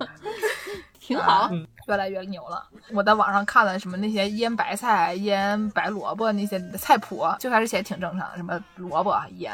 [1.00, 1.50] 挺好。
[1.86, 2.62] 越来越牛了。
[2.92, 9.52] 我在网上看了什么那些腌白菜、腌白萝卜那些菜谱，最开始写的挺正常的，什么萝卜、盐、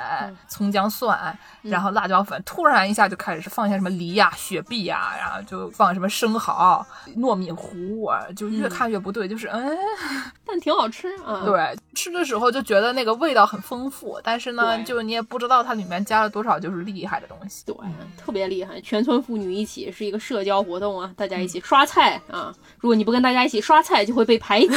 [0.49, 9.77] 葱姜蒜，然后辣椒粉，突然一下就开始是放些什么梨呀、雪碧呀，然后就放什么生蚝、糯米糊，啊就越看越不对，就是嗯，
[10.45, 11.43] 但挺好吃啊。
[11.47, 17.65] 对，吃的时候就觉得那个味道很丰富，但是呢，就你也不知道它里面加了多少就是厉害的东西。
[17.65, 17.75] 对，
[18.17, 22.55] 特别厉害，全村妇女一起是一个社交活动啊，大家一起刷菜啊。
[22.79, 24.69] 如果你不跟大家一起刷菜，就会被排挤。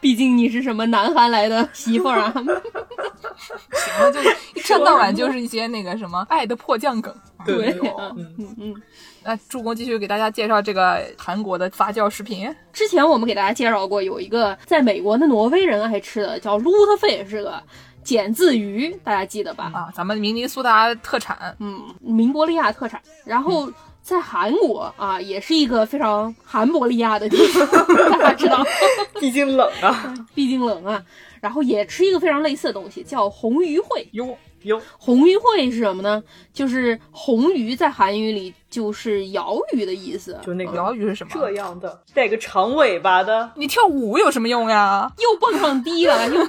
[0.00, 2.32] 毕竟你是什么南韩来的媳妇儿啊？
[2.34, 4.20] 行了就
[4.54, 7.14] 一天到晚就是一些那个什么 爱的迫降梗。
[7.44, 8.82] 对对，嗯嗯嗯嗯。
[9.24, 12.54] 那助攻继续给大家介绍这个韩国的发酵食品。
[12.72, 17.60] 之前我们给大家介绍过，有一个在美国的挪威人爱吃的，叫 l u t f i 是个
[18.04, 19.70] 碱渍鱼，大家记得吧？
[19.74, 23.00] 啊，咱们明尼苏达特产，嗯，明伯利亚特产。
[23.24, 23.70] 然后
[24.02, 27.66] 在韩国啊，也是一个非常韩伯利亚的地方，
[28.18, 28.62] 大家知道，
[29.20, 31.02] 毕竟冷啊， 毕竟冷啊。
[31.40, 34.06] 然后也吃一个非常类似的东西，叫红鱼烩。
[34.12, 36.22] 哟，哟，红鱼会是什么呢？
[36.52, 40.38] 就是红鱼在韩语里就是鳐鱼的意思。
[40.42, 41.30] 就那个鳐鱼是什么？
[41.34, 45.10] 这样的，带个长尾巴的，你跳舞有什么用呀？
[45.18, 46.40] 又蹦上低了，又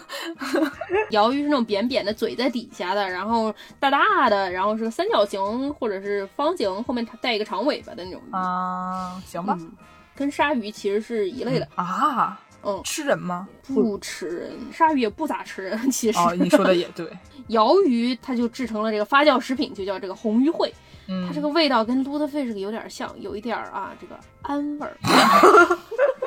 [1.10, 8.22] 鳐鱼是那种扁扁的，嘴在底下的，然后大大的，然后是个三角形或者是方形，后面带一个长尾巴的那种。
[8.32, 9.56] 啊，行吧。
[9.60, 9.72] 嗯，
[10.16, 11.68] 跟鲨鱼其实是一类的。
[11.76, 13.48] 啊，嗯，吃人吗？
[13.68, 15.92] 不吃人，鲨鱼也不咋吃人。
[15.92, 17.08] 其实，哦，你说的也对。
[17.48, 20.72] 鳐鱼它就制成了这个发酵食品，就叫这个红鱼烩。
[21.08, 24.98] 嗯它这个味道跟 u t f i s 有点像，有一点儿啊，这个氨味儿。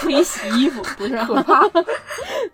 [0.00, 1.16] 可以洗衣服，不是？
[1.24, 1.62] 可怕。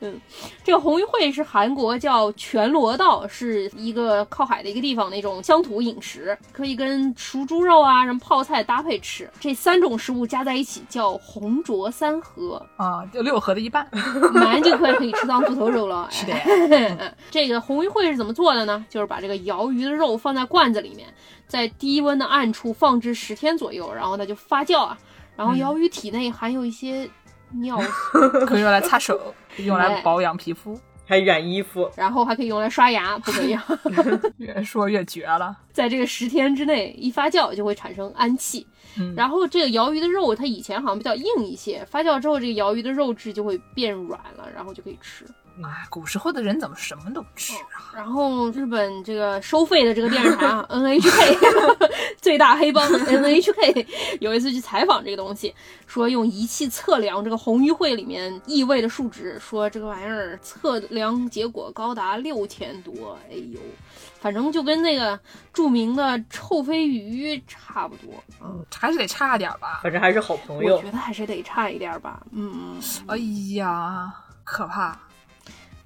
[0.01, 0.21] 嗯，
[0.65, 9.29] 这个红鱼烩是韩国叫全罗道，是一个靠海的一个地方的一种乡土饮食，可以跟熟猪肉啊、什么泡菜搭配吃。
[9.41, 13.87] 这三种食物加在一起叫红灼三合，啊，就六合的一半。
[14.33, 16.09] 马上就快可以吃到猪头肉了。
[16.13, 18.85] 是的哎 这个红鱼烩是怎么做的呢？
[18.89, 21.09] 就是把这个鳐鱼的肉放在罐子里面，
[21.47, 24.97] 在低温的暗处放置十天左右，然后它就发酵啊。
[25.41, 27.09] 然后鳐鱼体内含有一些
[27.61, 27.81] 尿
[28.13, 29.17] 素， 可以用来擦手，
[29.57, 30.79] 可 以用来保养皮肤。
[31.07, 33.67] 还染衣服，然后还可以用来刷牙，不可以啊。
[34.37, 35.57] 越说越绝了。
[35.73, 38.65] 在这个十天之内一发酵就会产生氨气，
[38.97, 45.25] 嗯然后这个鳐鱼的肉它以前好像比较硬一些，发酵之后这个鳐鱼的肉质就会变软了，然后就可以吃。
[45.65, 47.93] 哎，古时候的人怎么什么都吃啊？
[47.95, 51.89] 然后日本这个收费的这个电视台啊 NHK
[52.21, 53.87] 最大黑帮 NHK
[54.21, 55.55] 有一次去采访这个东西，
[55.87, 63.59] 说用仪器测量这个红鱼会里面异味的数值，说这个玩意儿测量结果高达六千多，哎呦，
[64.21, 65.19] 反正就跟那个
[65.53, 68.65] 著名的臭飞鱼差不多嗯。
[68.75, 69.81] 还是得差点吧。
[69.83, 70.91] 反正还是好朋友我觉。
[70.91, 73.17] 得还是得差一点吧，嗯，哎
[73.57, 74.13] 呀，
[74.45, 74.99] 可怕！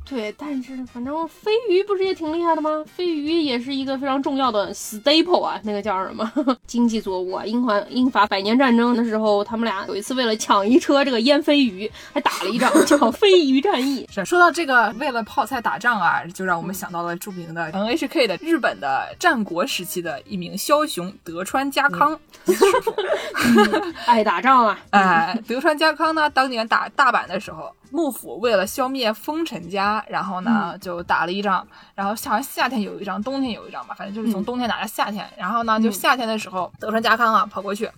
[0.06, 1.28] 对，但是反正鲱
[1.70, 2.84] 鱼不是也挺厉害的吗？
[2.96, 6.30] 鲱鱼也是一个非常重要的 staple 啊，那个叫什么
[6.66, 7.44] 经济作物啊？
[7.46, 14.06] 英法英法百年战争的时候，他们俩有一次为了抢一车这个腌鲱鱼，还打了一仗 叫鲱鱼战役。
[14.12, 22.18] 是说到这个，为了泡菜打仗啊，就让我们想到了著名的 NHK 的日本的战国时期的一名枭雄德川家康。
[24.04, 31.64] 爱打仗啊，哎，德川家康呢，当年打大阪的时候，幕府为了消灭丰臣家，然后呢就打了一仗，
[31.94, 35.24] 然后好像夏天有一仗，冬天有一仗吧，反正就是从冬天打到夏天。
[35.38, 37.88] 然后呢，就夏天的时候，德川家康啊跑过去。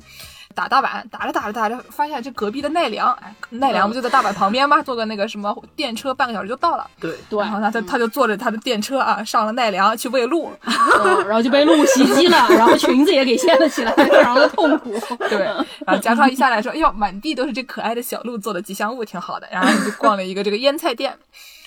[0.57, 4.82] 打大阪，打着打着打着，发现这隔壁的奈良，哎，奈良不就在大阪旁边吗？
[4.82, 6.90] 坐个那个什么电车，半个小时就到了。
[6.98, 10.50] 对，对，然后他，他他就坐着他的电车啊，上了奈良去喂鹿。
[10.64, 14.94] 嗯，然后就被鹿袭击了，然后裙子也给掀了起来，非常的痛苦。
[15.28, 15.44] 对，
[15.86, 21.14] 然后家康一下来说：“哎呦，满地都是这可爱的小鹿做的吉祥物，挺好的。”然后就逛了一个这个腌菜店，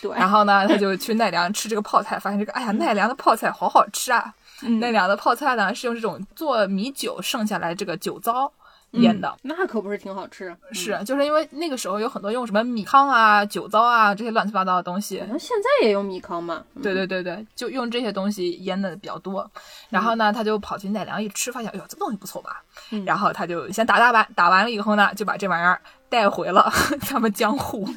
[0.01, 4.33] 对，然后呢，他就去奈良吃这个泡菜，发现这个哎呀，奈良的泡菜好好吃啊！
[4.61, 8.51] 嗯奈良的泡菜呢是用这种做米酒剩下来这个酒糟。
[8.91, 9.35] 腌的。
[9.43, 10.55] 那可不是挺好吃。
[10.71, 16.63] 是，就是因为那个时候有很多用什么米糠啊、酒糟啊这些乱七八糟的东西好，像现在也用米糠嘛。
[16.75, 19.49] 嗯对对对对，就用这些东西腌的比较多。
[19.89, 22.63] 然后呢，他就跑去奈良一吃，发现，哎呦，这个东西不错吧？
[22.91, 26.71] 嗯然后他就先打打完，打完了以后呢，就把这玩意儿带回了
[27.07, 27.87] 咱们江户。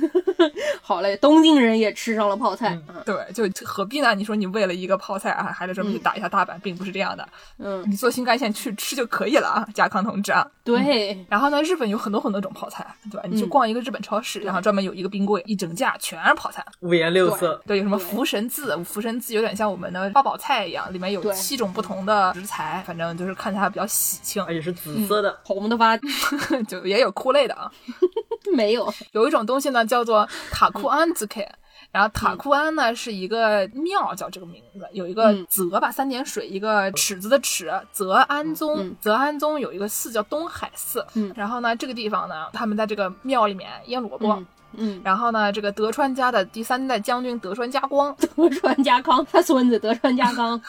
[0.82, 2.78] 好嘞，东京人也吃上了泡菜。
[2.88, 4.14] 嗯对，就何必呢？
[4.14, 7.28] 你说你为了一个泡菜啊，还得专门去打一下大阪，并不是这样的。
[7.58, 10.46] 嗯，你坐新干线去吃就可以了啊，甲康同志啊。
[10.64, 13.24] 对，然后呢，日本有很多很多种泡菜，对吧？
[13.28, 16.64] 你去嗯逛一个日本超市，然后专门有一个冰柜，一整架全是泡菜。
[16.80, 18.76] 五颜六色，对，有什么对福神字？
[18.84, 25.36] 福神字有点像我们的八宝菜一样，里面有七种不同的食材，反正就是看起来比较喜庆而，且是紫色的。
[25.42, 25.96] 红的吧
[26.68, 27.70] 就也有酷类的啊。
[28.54, 28.92] 没有。
[29.12, 31.48] 有一种东西呢，叫做塔库安兹 K。
[31.90, 38.78] 然后塔库安呢是一个庙，叫这个名字，有一个嗯泽吧，三点水，一个尺子的尺，泽安宗。
[38.78, 44.42] 嗯泽安宗有一个寺叫东海寺，嗯然后呢，这个地方呢，他们在这个庙里面腌萝卜。
[44.74, 50.60] 嗯嗯，然后呢，这个德川家的第三代将军德川家光， 德川家康，他孙子德川家康。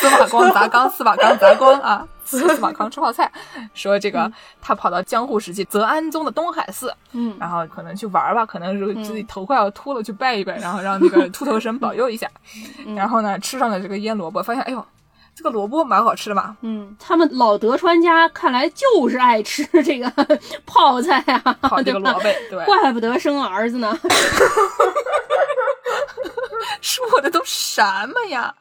[0.00, 2.06] 司马光砸缸，司马光砸光啊！
[2.24, 3.30] 司马光吃泡菜，
[3.74, 4.30] 说这个
[4.62, 12.28] 他跑到江户时期泽安宗的东海寺，嗯然后可能去玩吧，可能是自己头快要秃了，去拜一拜，然后让那个秃头神保佑一下。
[12.94, 14.86] 然后呢，吃上了这个腌萝卜，发现哎呦，
[15.40, 20.12] 这个萝卜蛮好吃的嘛，嗯，他们老德川家看来就是爱吃这个
[20.66, 22.20] 泡菜啊，泡这个萝卜，
[22.50, 23.98] 对，怪不得生儿子呢。
[26.82, 28.54] 说的都什么呀？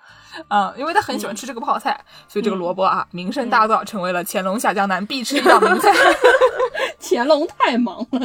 [0.47, 1.99] 啊、因为他很喜欢吃这个泡菜，
[2.29, 5.91] 所以这个萝卜啊名声大噪，成为了乾隆下江南必吃一道名菜。
[7.01, 8.19] 乾隆太忙了，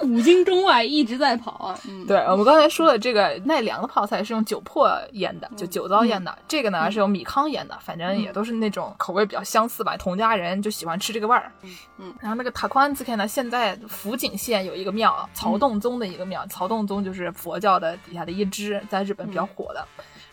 [0.00, 1.78] 古今中外一直在跑啊。
[1.88, 6.36] 嗯，对，我们刚才说的这个奈良的泡菜是用酒粕腌的，就酒糟腌的。
[6.48, 9.96] 这个呢是用米糠腌的，反正也都是那种口味比较相似吧。
[9.96, 11.52] 同家人就喜欢吃这个味儿。
[11.98, 19.86] 嗯，然后那个塔宽子片呢，现在福井县有一个庙，曹洞宗的一个庙，曹洞宗就是佛教的底下的一支，在日本比较火的。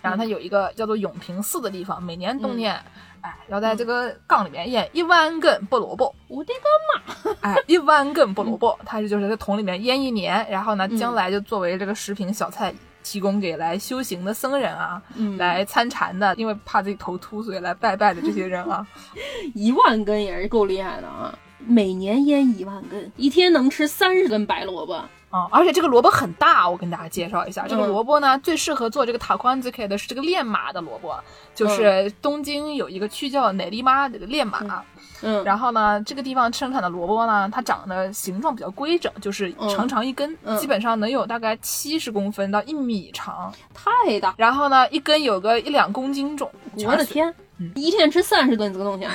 [0.04, 2.76] 然后它有一个叫做永平寺的地方，每年冬天，
[3.22, 6.14] 哎，要在这个缸里面腌一万根菠萝卜。
[6.28, 18.86] 我的个妈哎，一万根菠萝卜，它是就是在桶里面腌一年，然后呢，将来就作为这个食品小菜提供给来修行的僧人啊，嗯来参禅的，因为怕自己头秃，所以来拜拜的这些人啊，
[19.56, 21.34] 一万根也是够厉害的啊！
[21.68, 25.04] 每年腌一万根，一天能吃三十根白萝卜。
[25.34, 31.16] 啊、而且这个萝卜很大，我跟大家介绍一下，这个嗯萝卜呢，最适合做这个塔宽兹 K 的是这个练马的萝卜，
[31.56, 34.84] 就是东京有一个区叫乃利妈这个练马。
[35.24, 43.52] 嗯，然后呢，这个地方生产的萝卜呢，它长得形状比较规整，就是长长一根，嗯基本上能有大概七十公分到一米长。
[43.74, 46.48] 太大，然后呢，一根有个一两公斤重。
[46.86, 47.34] 我的天！
[47.64, 49.06] 嗯一天吃三十顿这个东西，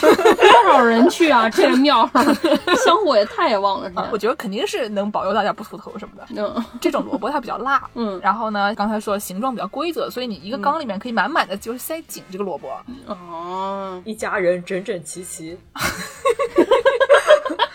[0.00, 1.48] 多少人去啊？
[1.50, 2.08] 这个庙
[2.84, 4.18] 香火也太旺了，是吧我？
[4.18, 6.26] 觉得肯定是能保佑大家不秃头什么的。
[6.36, 12.68] 嗯这种萝卜它比较辣，嗯然后呢，刚才说形状比较规则，所以你一个缸里面可以满满的就是塞紧这个萝卜。
[13.06, 15.58] 哦，一家人整整齐齐，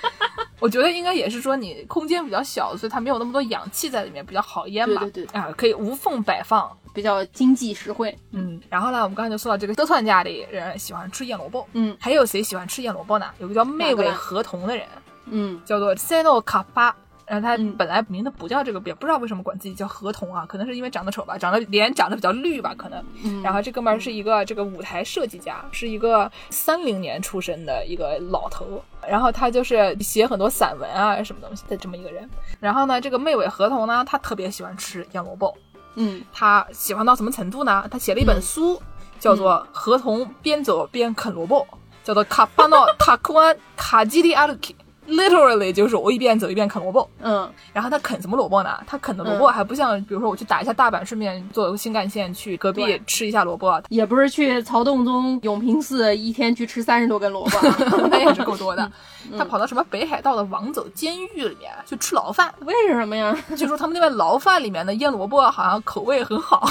[0.63, 5.01] 我觉得应该也是说你空间比较小，所以它没有那么多氧气在里面，比较好腌吧。
[5.01, 6.71] 对对对啊，可以无缝摆放。
[6.93, 8.15] 比较经济实惠。
[8.31, 13.25] 嗯，然后呢，我们刚才就说到这个德川家里人喜欢吃腌萝卜，嗯还有谁喜欢吃腌萝卜呢？
[13.39, 14.85] 有个叫妹尾哪个呢合同的人，
[15.25, 16.95] 嗯叫做 Seno 卡巴。
[17.25, 23.03] 然后他嗯本来名字不叫这个，也不知道为什么管自己叫河童啊，可能是因为长得丑吧，长得脸长得比较绿吧，可能。
[23.23, 28.83] 嗯，然后这哥们儿是一个这个舞台设计家，是一个三零年出生的一个老头。
[29.09, 32.29] 然后他就是写很多散文啊什么东西的这么一个人。
[32.59, 35.55] 然后呢，这个妹尾合同呢，他特别喜欢吃腌萝卜，
[35.95, 37.85] 嗯他喜欢到什么程度呢？
[37.89, 38.81] 他写了一本书，
[39.19, 41.65] 叫做《河童边走边啃萝卜》，
[42.03, 44.73] 叫做《卡巴诺塔库安卡基利阿鲁基》。
[45.15, 48.69] Literally 就是我一边走一边啃萝卜，嗯然后他啃什么萝卜呢？
[48.85, 57.77] 他啃的萝卜还不像，比如说我去打一下大阪，顺便坐新干线去隔壁吃一下萝卜，也不是去曹洞宗永平寺一天去吃三十多根萝卜啊，
[58.11, 58.91] 那也是够多的。
[59.37, 63.35] 他跑到什么北海道的王走监狱里面去吃牢饭，为什么呀？
[63.55, 66.67] 据说他们那边牢饭里面的腌萝卜好像口味很好。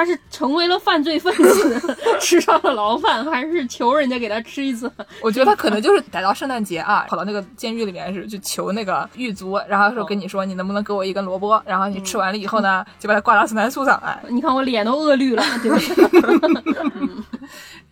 [0.00, 4.90] 他是成为了犯罪分子， 吃上了牢饭，还是求人家给他吃一次？
[5.22, 17.08] 我觉得他可能就是逮到圣诞节啊，跑到那个监狱里面是去求那个狱卒，然后说跟你说你能不能给我一根萝卜，然后你吃完了以后呢，就把它挂到圣诞树上，来，你看我脸都饿绿了，对不对？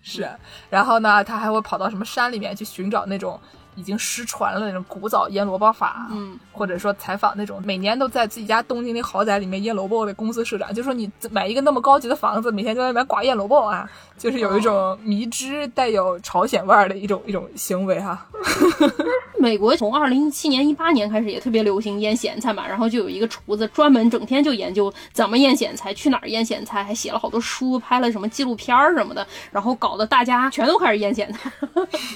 [0.03, 0.27] 是，
[0.71, 3.39] 然后呢，他还会跑到什么山里面去寻找那种
[3.79, 18.27] 已经失传了那种古早腌萝卜法，嗯，或者说采访那种每年都在自己家东京那豪宅里面腌萝卜的公司社长，就说你买一个那么高级的房子，每天在外面刮腌萝卜啊，就是有一种迷之带有朝鲜味儿的一种一种行为哈。
[19.39, 31.51] 美国从二零一七年、一八年开始也特别流行腌咸菜嘛，然后就有一个厨子专门整天就研究怎么腌咸菜，去哪儿腌咸菜，还写了好多书，拍了什么纪录片儿什么的，然后搞得大家全都开始腌咸菜。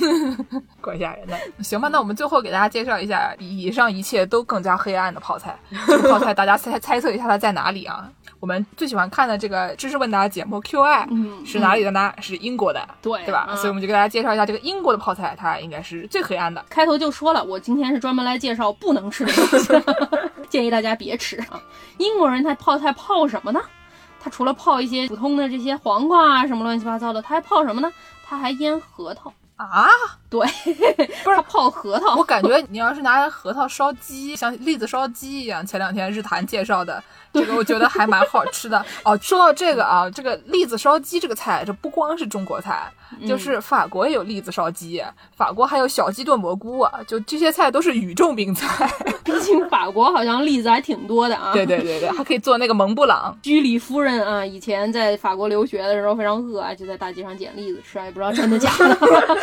[0.80, 1.38] 怪吓人的。
[1.62, 5.56] 行吧，那我们最后给大家介绍一下以上一切都更加黑暗的泡菜。
[5.86, 8.10] 这个泡菜大家猜猜测一下它在哪里啊？
[8.42, 12.12] 我们最喜欢看的这个知识问答节目 QI 嗯是哪里的呢？
[12.20, 13.46] 是英国的，对对吧？
[13.48, 16.64] 嗯所以我们就给大家介绍一下这个英国的泡菜，它应该是最黑暗的。
[16.68, 19.68] 开头就说了，我今天是专门来介绍不能吃的东西，
[20.50, 21.62] 建议大家别吃啊。
[21.98, 23.60] 英国人他泡菜泡什么呢？
[24.20, 27.92] 他除了泡一些普通的这些黄瓜啊什么乱七八糟的，他还泡什么呢？
[28.26, 29.32] 他还腌核桃。
[29.54, 29.86] 啊，
[30.28, 30.44] 对，
[31.22, 32.24] 不是他泡核桃我。
[32.24, 37.00] 感觉你要是拿核桃烧鸡，像栗子烧鸡一样，前两天日坛介绍的
[37.32, 38.84] 这个，我觉得还蛮好吃的。
[39.04, 42.90] 哦，说到这个啊，这个栗子烧鸡这个菜，这不光是中国菜，
[43.26, 45.02] 就是法国也有栗子烧鸡，
[45.36, 48.90] 法国还有小鸡炖蘑菇啊，就这些菜都是宇宙名菜。
[49.24, 51.52] 毕竟法国好像栗子还挺多的啊。
[51.52, 53.36] 对对对对，还可以做那个蒙布朗。
[53.42, 58.98] 居里夫人啊，以前在法国留学的时候非常饿啊，就在大街上捡栗子吃啊，也不知道真的假的。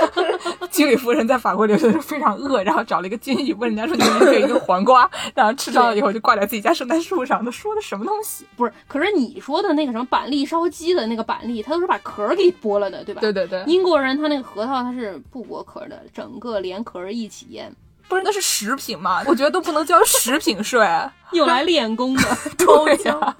[0.69, 7.43] 居里夫人在法国留学的时候非常饿，然后找了一个金鱼，问人家说：“你能不能给一个黄瓜？”然后吃上了以后就挂在自己家圣诞树上。
[7.43, 8.45] 他说的什么东西？
[8.55, 13.21] 不是，可是你说的那个什么板栗烧鸡的那个板栗，它都是把壳儿给剥了的，对吧？
[13.21, 17.71] 对对对，英国人他那个核桃他是不剥壳的，整个连壳儿一起腌，
[18.07, 19.23] 不是那是食品嘛？
[19.25, 20.87] 我觉得都不能交食品税。
[21.33, 22.23] 用来练功的。
[22.57, 23.37] 对呀、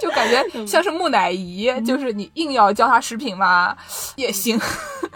[0.00, 3.76] 就感觉 像是木乃伊，就是你硬要叫它食品嘛，
[4.14, 4.56] 也行。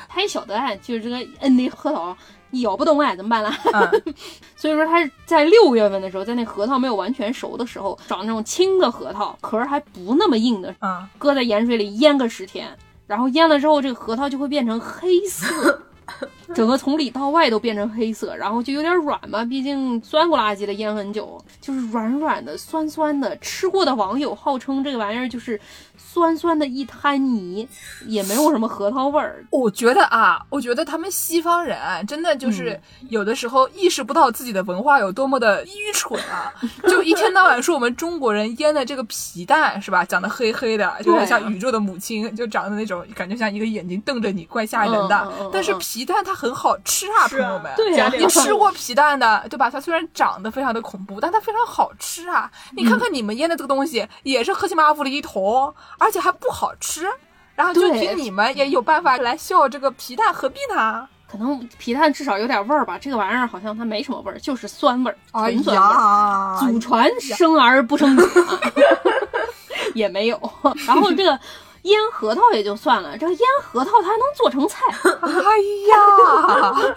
[0.08, 2.16] 他也晓得哎，就是这个摁那核桃
[2.52, 3.56] 咬不动哎，怎么办啦？
[3.72, 4.14] 嗯，
[4.56, 12.68] 所以说他是在六月份的时候，在那核桃没有完全熟的时候，找那种青的核桃，壳儿还不那么硬的，嗯，搁在盐水里腌个十天，
[13.06, 15.82] 然后腌了之后，这个核桃就会变成黑色。
[16.54, 23.36] 整个从里到外都变成黑色，然后就有点软嘛，毕竟酸不拉几的腌很久，就是软软的、酸酸的。
[23.38, 25.58] 吃过的网友号称这个玩意儿就是
[25.96, 27.66] 酸酸的一滩泥，
[28.06, 29.44] 也没有什么核桃味儿。
[29.50, 36.52] 我觉得啊，我觉得他们西方人啊真的就是有的时候意识不到自己的文化有多么的愚蠢啊，
[36.88, 45.50] 就一天到晚说我们中国人腌的这个皮蛋是吧，长得黑黑的，就有点像宇宙的母亲，就长得那种感觉像一个眼睛瞪着你，怪吓人的。
[45.52, 47.72] 但是皮蛋它很好吃啊，啊朋友们。
[48.18, 49.70] 你吃过皮蛋的，对吧？
[49.70, 52.50] 它虽然长得非常的恐怖，但它非常好吃啊！
[52.76, 57.06] 你看看你们腌的这个东西，也是黑漆麻糊的一坨，而且还不好吃。
[57.54, 61.06] 然后就凭你们也有办法来笑这个皮蛋，何必呢？
[61.30, 68.16] 可能皮蛋至少有点味儿吧，这个玩意儿好像它没什么味儿，就是酸味儿，哎纯酸味祖传生而不生
[69.94, 70.40] 也没有。
[70.86, 71.38] 然后这个
[71.82, 74.84] 腌核桃也就算了，这个腌核桃它还能做成菜。
[75.22, 75.58] 哎
[75.90, 76.94] 呀，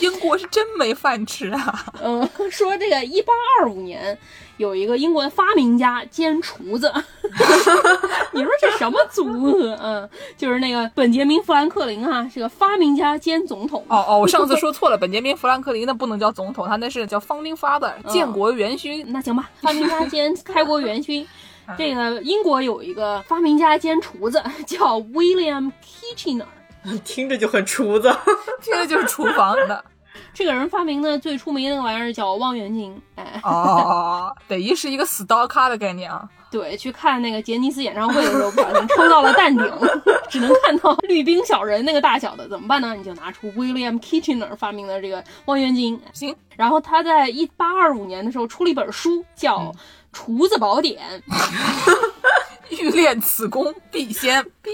[0.00, 1.84] 英国是真没饭吃啊！
[2.02, 4.16] 嗯，说这个一八二五年
[4.56, 6.92] 有一个英国的发明家兼厨子，
[8.32, 9.76] 你说这什么组合？
[9.82, 13.84] 嗯，就是那个本杰明·富兰克林啊，是个发明家兼总统。
[13.88, 19.04] 哦哦，我上次说错了，本杰明·富兰克林那不能叫总统，他那是叫 founding father，建嗯国元勋。
[19.12, 21.26] 那行吧，发明家兼开国元勋。
[21.76, 26.44] 这个英国有一个发明家兼厨子 叫 William Kitchener，
[27.04, 28.14] 听着就很厨子。
[28.62, 29.84] 听着就是厨房的
[30.34, 33.00] 这个人发明的最出名的那个玩意儿叫望远镜。
[33.16, 36.28] 哎，哦，等于是一个 star 咖的概念啊。
[36.50, 39.66] 对，去看那个杰尼斯演唱会的时候，不小心抽到了蛋顶，
[40.28, 42.94] 只能看到绿冰小人那个大小的，怎么办呢？
[42.94, 45.98] 你就拿出 William Kitchener 发明的这个望远镜。
[46.12, 49.58] 行，然后他在一八二五年的时候出了一本书，叫
[50.12, 51.22] 《厨子宝典》。
[52.80, 54.70] 欲 练此功，必先 必，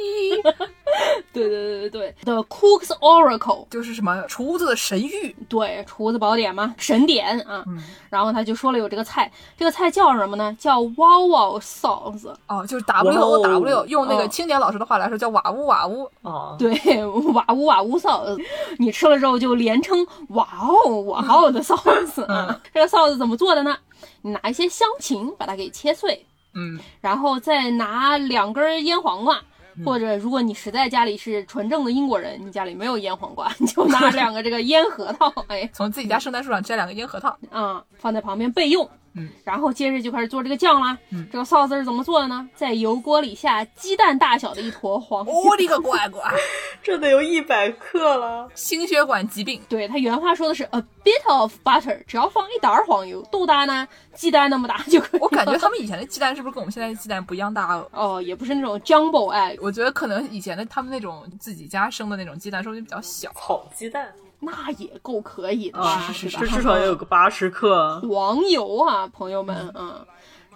[1.32, 5.34] 对对对对对，The Cook's Oracle，就是什么厨子的神谕。
[5.48, 7.64] 对，厨子宝典嘛，神典啊。
[8.08, 10.56] 然后他就说了有这个菜，这个菜叫什么呢？
[10.58, 12.32] 叫 Wow Wow Sauce。
[12.46, 16.08] 哦，就是 W O W，用那个哦青年老师的话来说叫瓦乌瓦乌。
[16.22, 18.38] 啊，对，瓦乌瓦乌 sauce，
[18.78, 22.60] 你吃了之后就连称哇哦哇哦的 sauce 啊。
[22.72, 23.76] 这个 sauce 怎么做的呢？
[24.22, 26.24] 你拿一些香芹把它给切碎，
[26.58, 29.40] 嗯，然后再拿两根腌黄瓜。
[29.84, 37.28] 或者，如果你实在家里是纯正的英国人，你家里没有腌黄瓜，你 就拿两个这个腌核桃，哎，从自己家圣诞树上摘两个腌核桃。
[37.52, 38.90] 啊、放在旁边备用。
[39.18, 40.96] 嗯，然后接着就开始做这个酱啦。
[41.10, 42.48] 嗯，这个 sauce 是怎么做的呢？
[42.54, 45.32] 在油锅里下鸡蛋大小的一坨黄油。
[45.32, 46.22] 我的个乖乖，
[46.82, 48.48] 这得有一百克了。
[48.54, 49.60] 心血管疾病。
[49.68, 53.86] 对他原话说的是 a bit of butter，只要放一点儿黄油，多大呢？
[54.14, 55.20] 鸡蛋那么大就可以。
[55.20, 57.88] 我感觉他们以前的鸡蛋是不是跟我们现在的鸡蛋不一样大哦？
[57.92, 63.30] 哦，也不是那种 jumbo egg，我觉得可能以前的他们那种自己家生的那种鸡蛋，说不定比较小。
[63.34, 65.86] 炒鸡蛋那也够可以的吧？
[65.86, 68.00] 啊，是是对吧这至少也有个八十克。
[68.08, 70.06] 黄油啊，朋友们，嗯，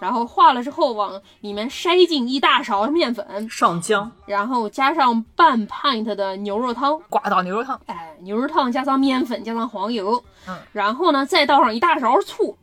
[0.03, 12.57] 然后化了之后往里面筛进一大勺面粉，上浆，然后加上半 pint 的牛肉汤，刮到牛肉汤，哎，牛肉汤加上面粉加上黄油，嗯，然后呢再倒上一大勺醋，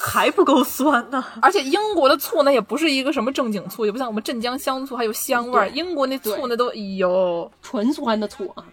[0.00, 1.24] 还不够酸呢。
[1.40, 5.70] 而且英国的醋呢也不是一个什么正经醋，也不像我们镇江香醋还有香味儿。
[5.70, 5.78] 对。
[5.78, 8.64] 英国那醋呢都，哎呦，纯酸的醋啊，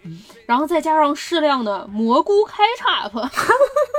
[0.44, 3.22] 然后再加上适量的蘑菇开叉子，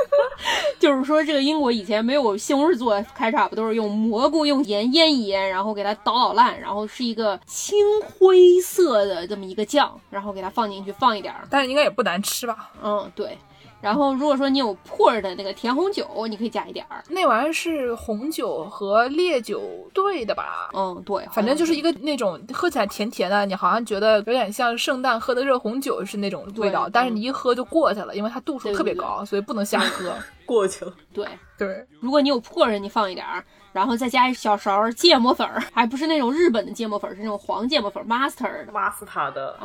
[0.77, 12.71] 就是说这个英国以前没有西红柿做开叉子，都是用蘑菇用盐腌一腌，然后给它捣捣烂，然后是一个青灰色的这么一个酱，然后给它放进去，放一点儿，但是应该也不难吃吧？
[12.83, 13.37] 嗯，对。
[13.81, 19.61] 然后如果说你有 pour 的那个甜红酒，你可以加一点儿，那玩意儿是红酒和烈酒
[19.93, 20.69] 兑的吧？
[20.73, 30.15] 嗯，对，反正就是一个那种喝起来甜甜的，你好像觉得有点像圣诞喝的热红酒是那种味道，但是你一喝就过去了，因为它度数特别对对高，所以不能瞎喝。
[30.45, 31.27] 过去了，对。
[31.57, 33.43] 对，如果你有 pour，你放一点儿，
[33.73, 39.57] 然后再加一小勺芥末粉儿，还不是那种日本的芥末粉儿，是那种黄芥末粉儿 master 的，master 的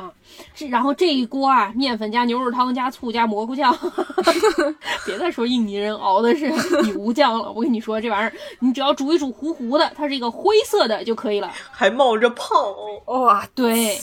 [0.54, 3.76] 是，然后这一锅啊，面粉加牛肉汤加醋加蘑菇酱，
[5.04, 6.46] 别再说印尼人熬的是
[6.92, 7.52] 油酱了。
[7.52, 11.52] 我跟你说，这玩意儿你只要煮一煮糊糊的，它是一个灰色的就可以了。
[11.70, 12.74] 还冒着泡，
[13.06, 13.98] 哇，对，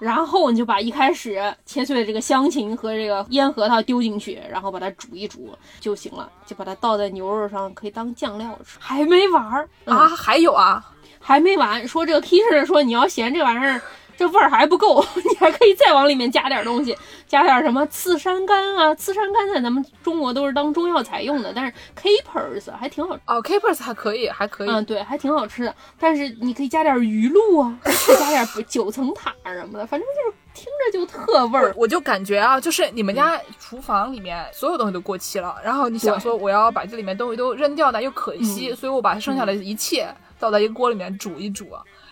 [0.00, 8.78] 然后你就把一开始切碎的这个香芹和这个腌核桃丢进去，然后把它煮一煮就行了，就把它倒在牛肉上，可以当酱料吃。
[8.80, 10.82] 还没完儿嗯啊，还有啊，
[11.20, 13.80] 还没完，说这个 Kisher 说你要嫌这玩意儿
[14.20, 16.94] 这味儿还不够， 你还可以再往里面加点东西，
[17.26, 24.68] 加点什么刺山柑啊，刺山柑在咱们中国都是当中药材用的，但是 capers 还挺好，哦，capers 还可以，还可以。
[24.68, 25.74] 嗯，对，还挺好吃的。
[25.98, 31.72] 但是你可以加点鱼露啊，再 加点九层塔什么的，反正就是听着就特味儿。
[31.74, 40.06] 我就感觉啊，就是你们家厨房里面所有东西都过期了，然后你想说我要把这里面东西都扔掉呢，又可惜，所以我把剩下的一切
[40.38, 41.70] 倒在一个锅里面煮一煮。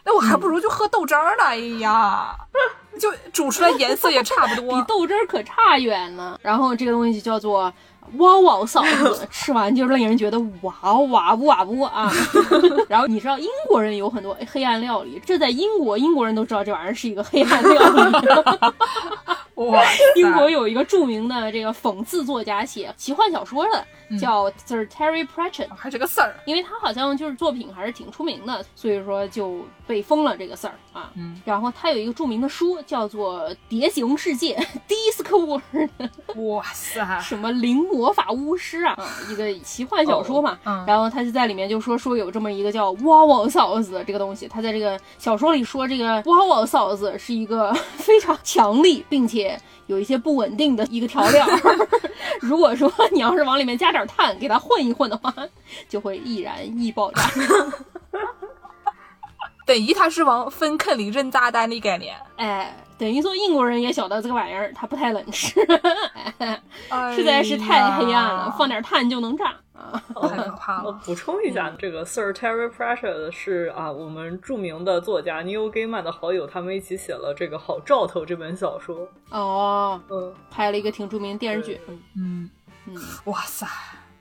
[0.09, 2.35] 那我还不如就喝豆汁儿呢，哎呀，
[2.99, 4.89] 就煮出来颜色也差不多 比。
[4.89, 6.41] 豆汁儿可差远了。
[6.43, 7.71] 然后这个东西就叫做
[8.17, 8.83] 哇哇臊
[9.13, 12.11] 子，吃完就令人觉得哇哇不哇不啊。
[12.89, 18.17] 然后你知道英国人有很多黑暗料理，这在英国英国人都知道这玩意儿是一个黑暗料理。
[19.67, 19.83] 哇，
[20.17, 23.85] 英国有一个著名的这个讽刺作家写奇幻小说的，
[24.19, 25.69] 叫 Sir Terry Pratchett。
[25.75, 26.33] 还是个 Sir，。
[26.47, 31.11] 因为他好像就是作品还是挺出名的，所以说就被封了这个 Sir 啊。
[31.15, 34.57] 嗯，然后他有一个著名的书叫做《蝶形世界》
[34.89, 35.61] （Discworld），
[36.55, 40.59] 哇塞， 什么灵魔法巫师啊，啊一个奇幻小说嘛。
[40.65, 51.47] 嗯然后他就在里面就说说有这么一个叫哇哇嫂子这个东西，他在这个小说里说这个哇哇嫂子是一个非常强力并且有一些不稳定的一个调料。
[52.41, 55.33] 如果说你要是往里面加点碳，给它混一混的话，
[55.89, 57.23] 就会易燃易爆炸。
[59.67, 65.61] 等于他是往粪坑里扔炸弹的概念，哎，等于说英国人也晓得这个玩意儿它不太能吃，
[66.89, 70.03] 哎实在是太黑暗了，呀放点碳就能炸 啊。
[70.23, 70.85] 太可怕了。
[70.87, 79.07] 我补充一下，这个 Sir Terry Pratchett 是啊，我们著名的作家 Neil Gaiman 的好友，他们一起写了这个《好兆头》这本小说。
[79.29, 81.95] 哦，嗯，拍了一个挺著名的电视剧对。
[82.17, 82.49] 嗯
[83.25, 83.67] 哇塞，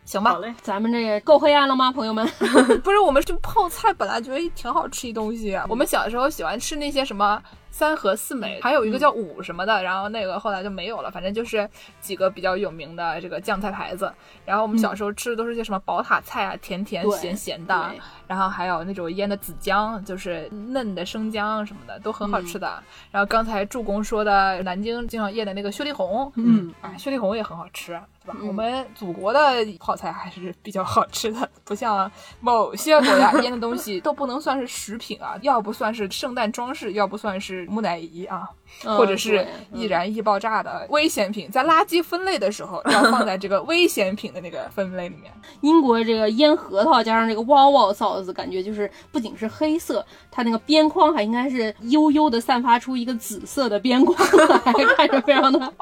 [0.06, 2.26] 行吧好，嘞，咱们这个够黑暗了吗，朋友们？
[2.84, 5.56] 不是我们这泡菜本来觉得挺好吃一东西。
[5.56, 7.42] 啊，我们小时候喜欢吃那些什么
[7.78, 11.70] 三和四美，还有一个叫五什么的，然后那个后来就没有了，反正就是
[12.02, 14.12] 几个比较有名的这个酱菜牌子。
[14.44, 17.92] 然后我们小时候吃的都是些什么宝塔菜啊，甜甜咸咸的，
[18.26, 22.82] 然后还有那种腌的紫姜，就是嫩的生姜什么的，都很好吃的。
[23.12, 27.92] 然后刚才助攻说的南京经常腌的那个雪里红，嗯，啊，雪里红也很好吃，
[28.26, 28.40] 对吧？
[28.42, 29.40] 嗯我们祖国的
[29.80, 38.50] 泡菜还是比较好吃的，不像某些国家腌的东西 都不能算是食品啊，要不算是圣诞装饰，要不算是木乃伊啊，
[38.84, 45.32] 或者是易燃易爆炸的危险品，在垃圾分类的时候要放在这个危险品的那个分类里面。
[45.62, 54.18] 英国这个腌核桃加上这个 wow wow 臊子，感觉就是不仅是黑色，它那个边框还应该是悠悠的散发出一个紫色的边框
[54.50, 55.74] 来， 看着非常的，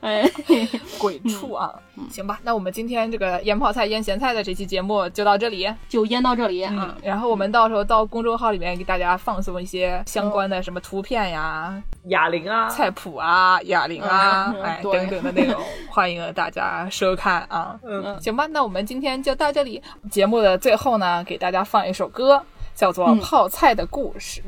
[0.00, 0.28] 哎，
[0.98, 1.72] 鬼畜啊！
[2.10, 5.70] 行吧，那我们今天这个腌泡菜、腌咸菜的这期节目就到这里。
[5.88, 6.72] 就腌到这里啊。
[6.74, 17.78] 嗯，然后我们到时候到公众号里面给大家放送一些相关的什么图片呀、哑铃啊，菜谱啊、哑铃啊，嗯哎等等的内容，欢迎大家收看啊。
[17.82, 19.82] 嗯，行吧，那我们今天就到这里。
[20.10, 22.42] 节目的最后呢，给大家放一首歌，
[22.74, 24.40] 叫做《泡菜的故事》。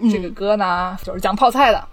[0.00, 1.84] 嗯，这个歌呢，就是讲泡菜的。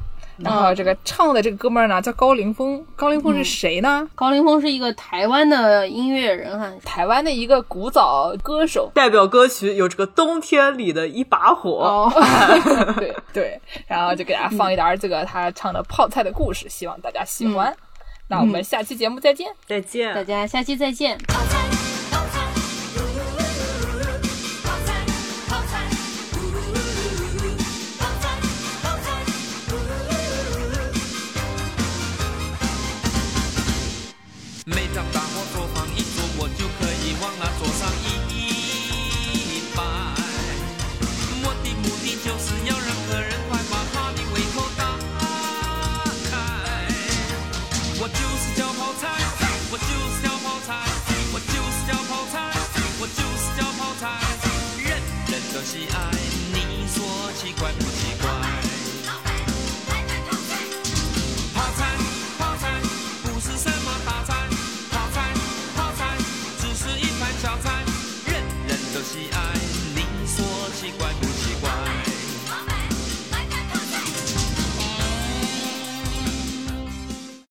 [0.41, 2.85] 然后这个唱的这个哥们儿呢，叫高凌风。
[2.95, 4.07] 高凌风是谁呢？
[4.15, 8.89] 高凌风是一个台湾的音乐人哈，台湾的一个古早歌手。
[8.93, 11.69] 代表歌曲有这个冬天里的一把火。
[12.09, 12.11] 哦，
[12.97, 17.75] 对对，然后就给大家放一点儿这个他唱的泡菜的故事，希望大家喜欢。
[18.27, 19.47] 那我们下期节目再见。
[19.67, 20.23] 再见大。
[20.23, 21.17] 家下期再见。
[21.27, 21.78] 泡菜。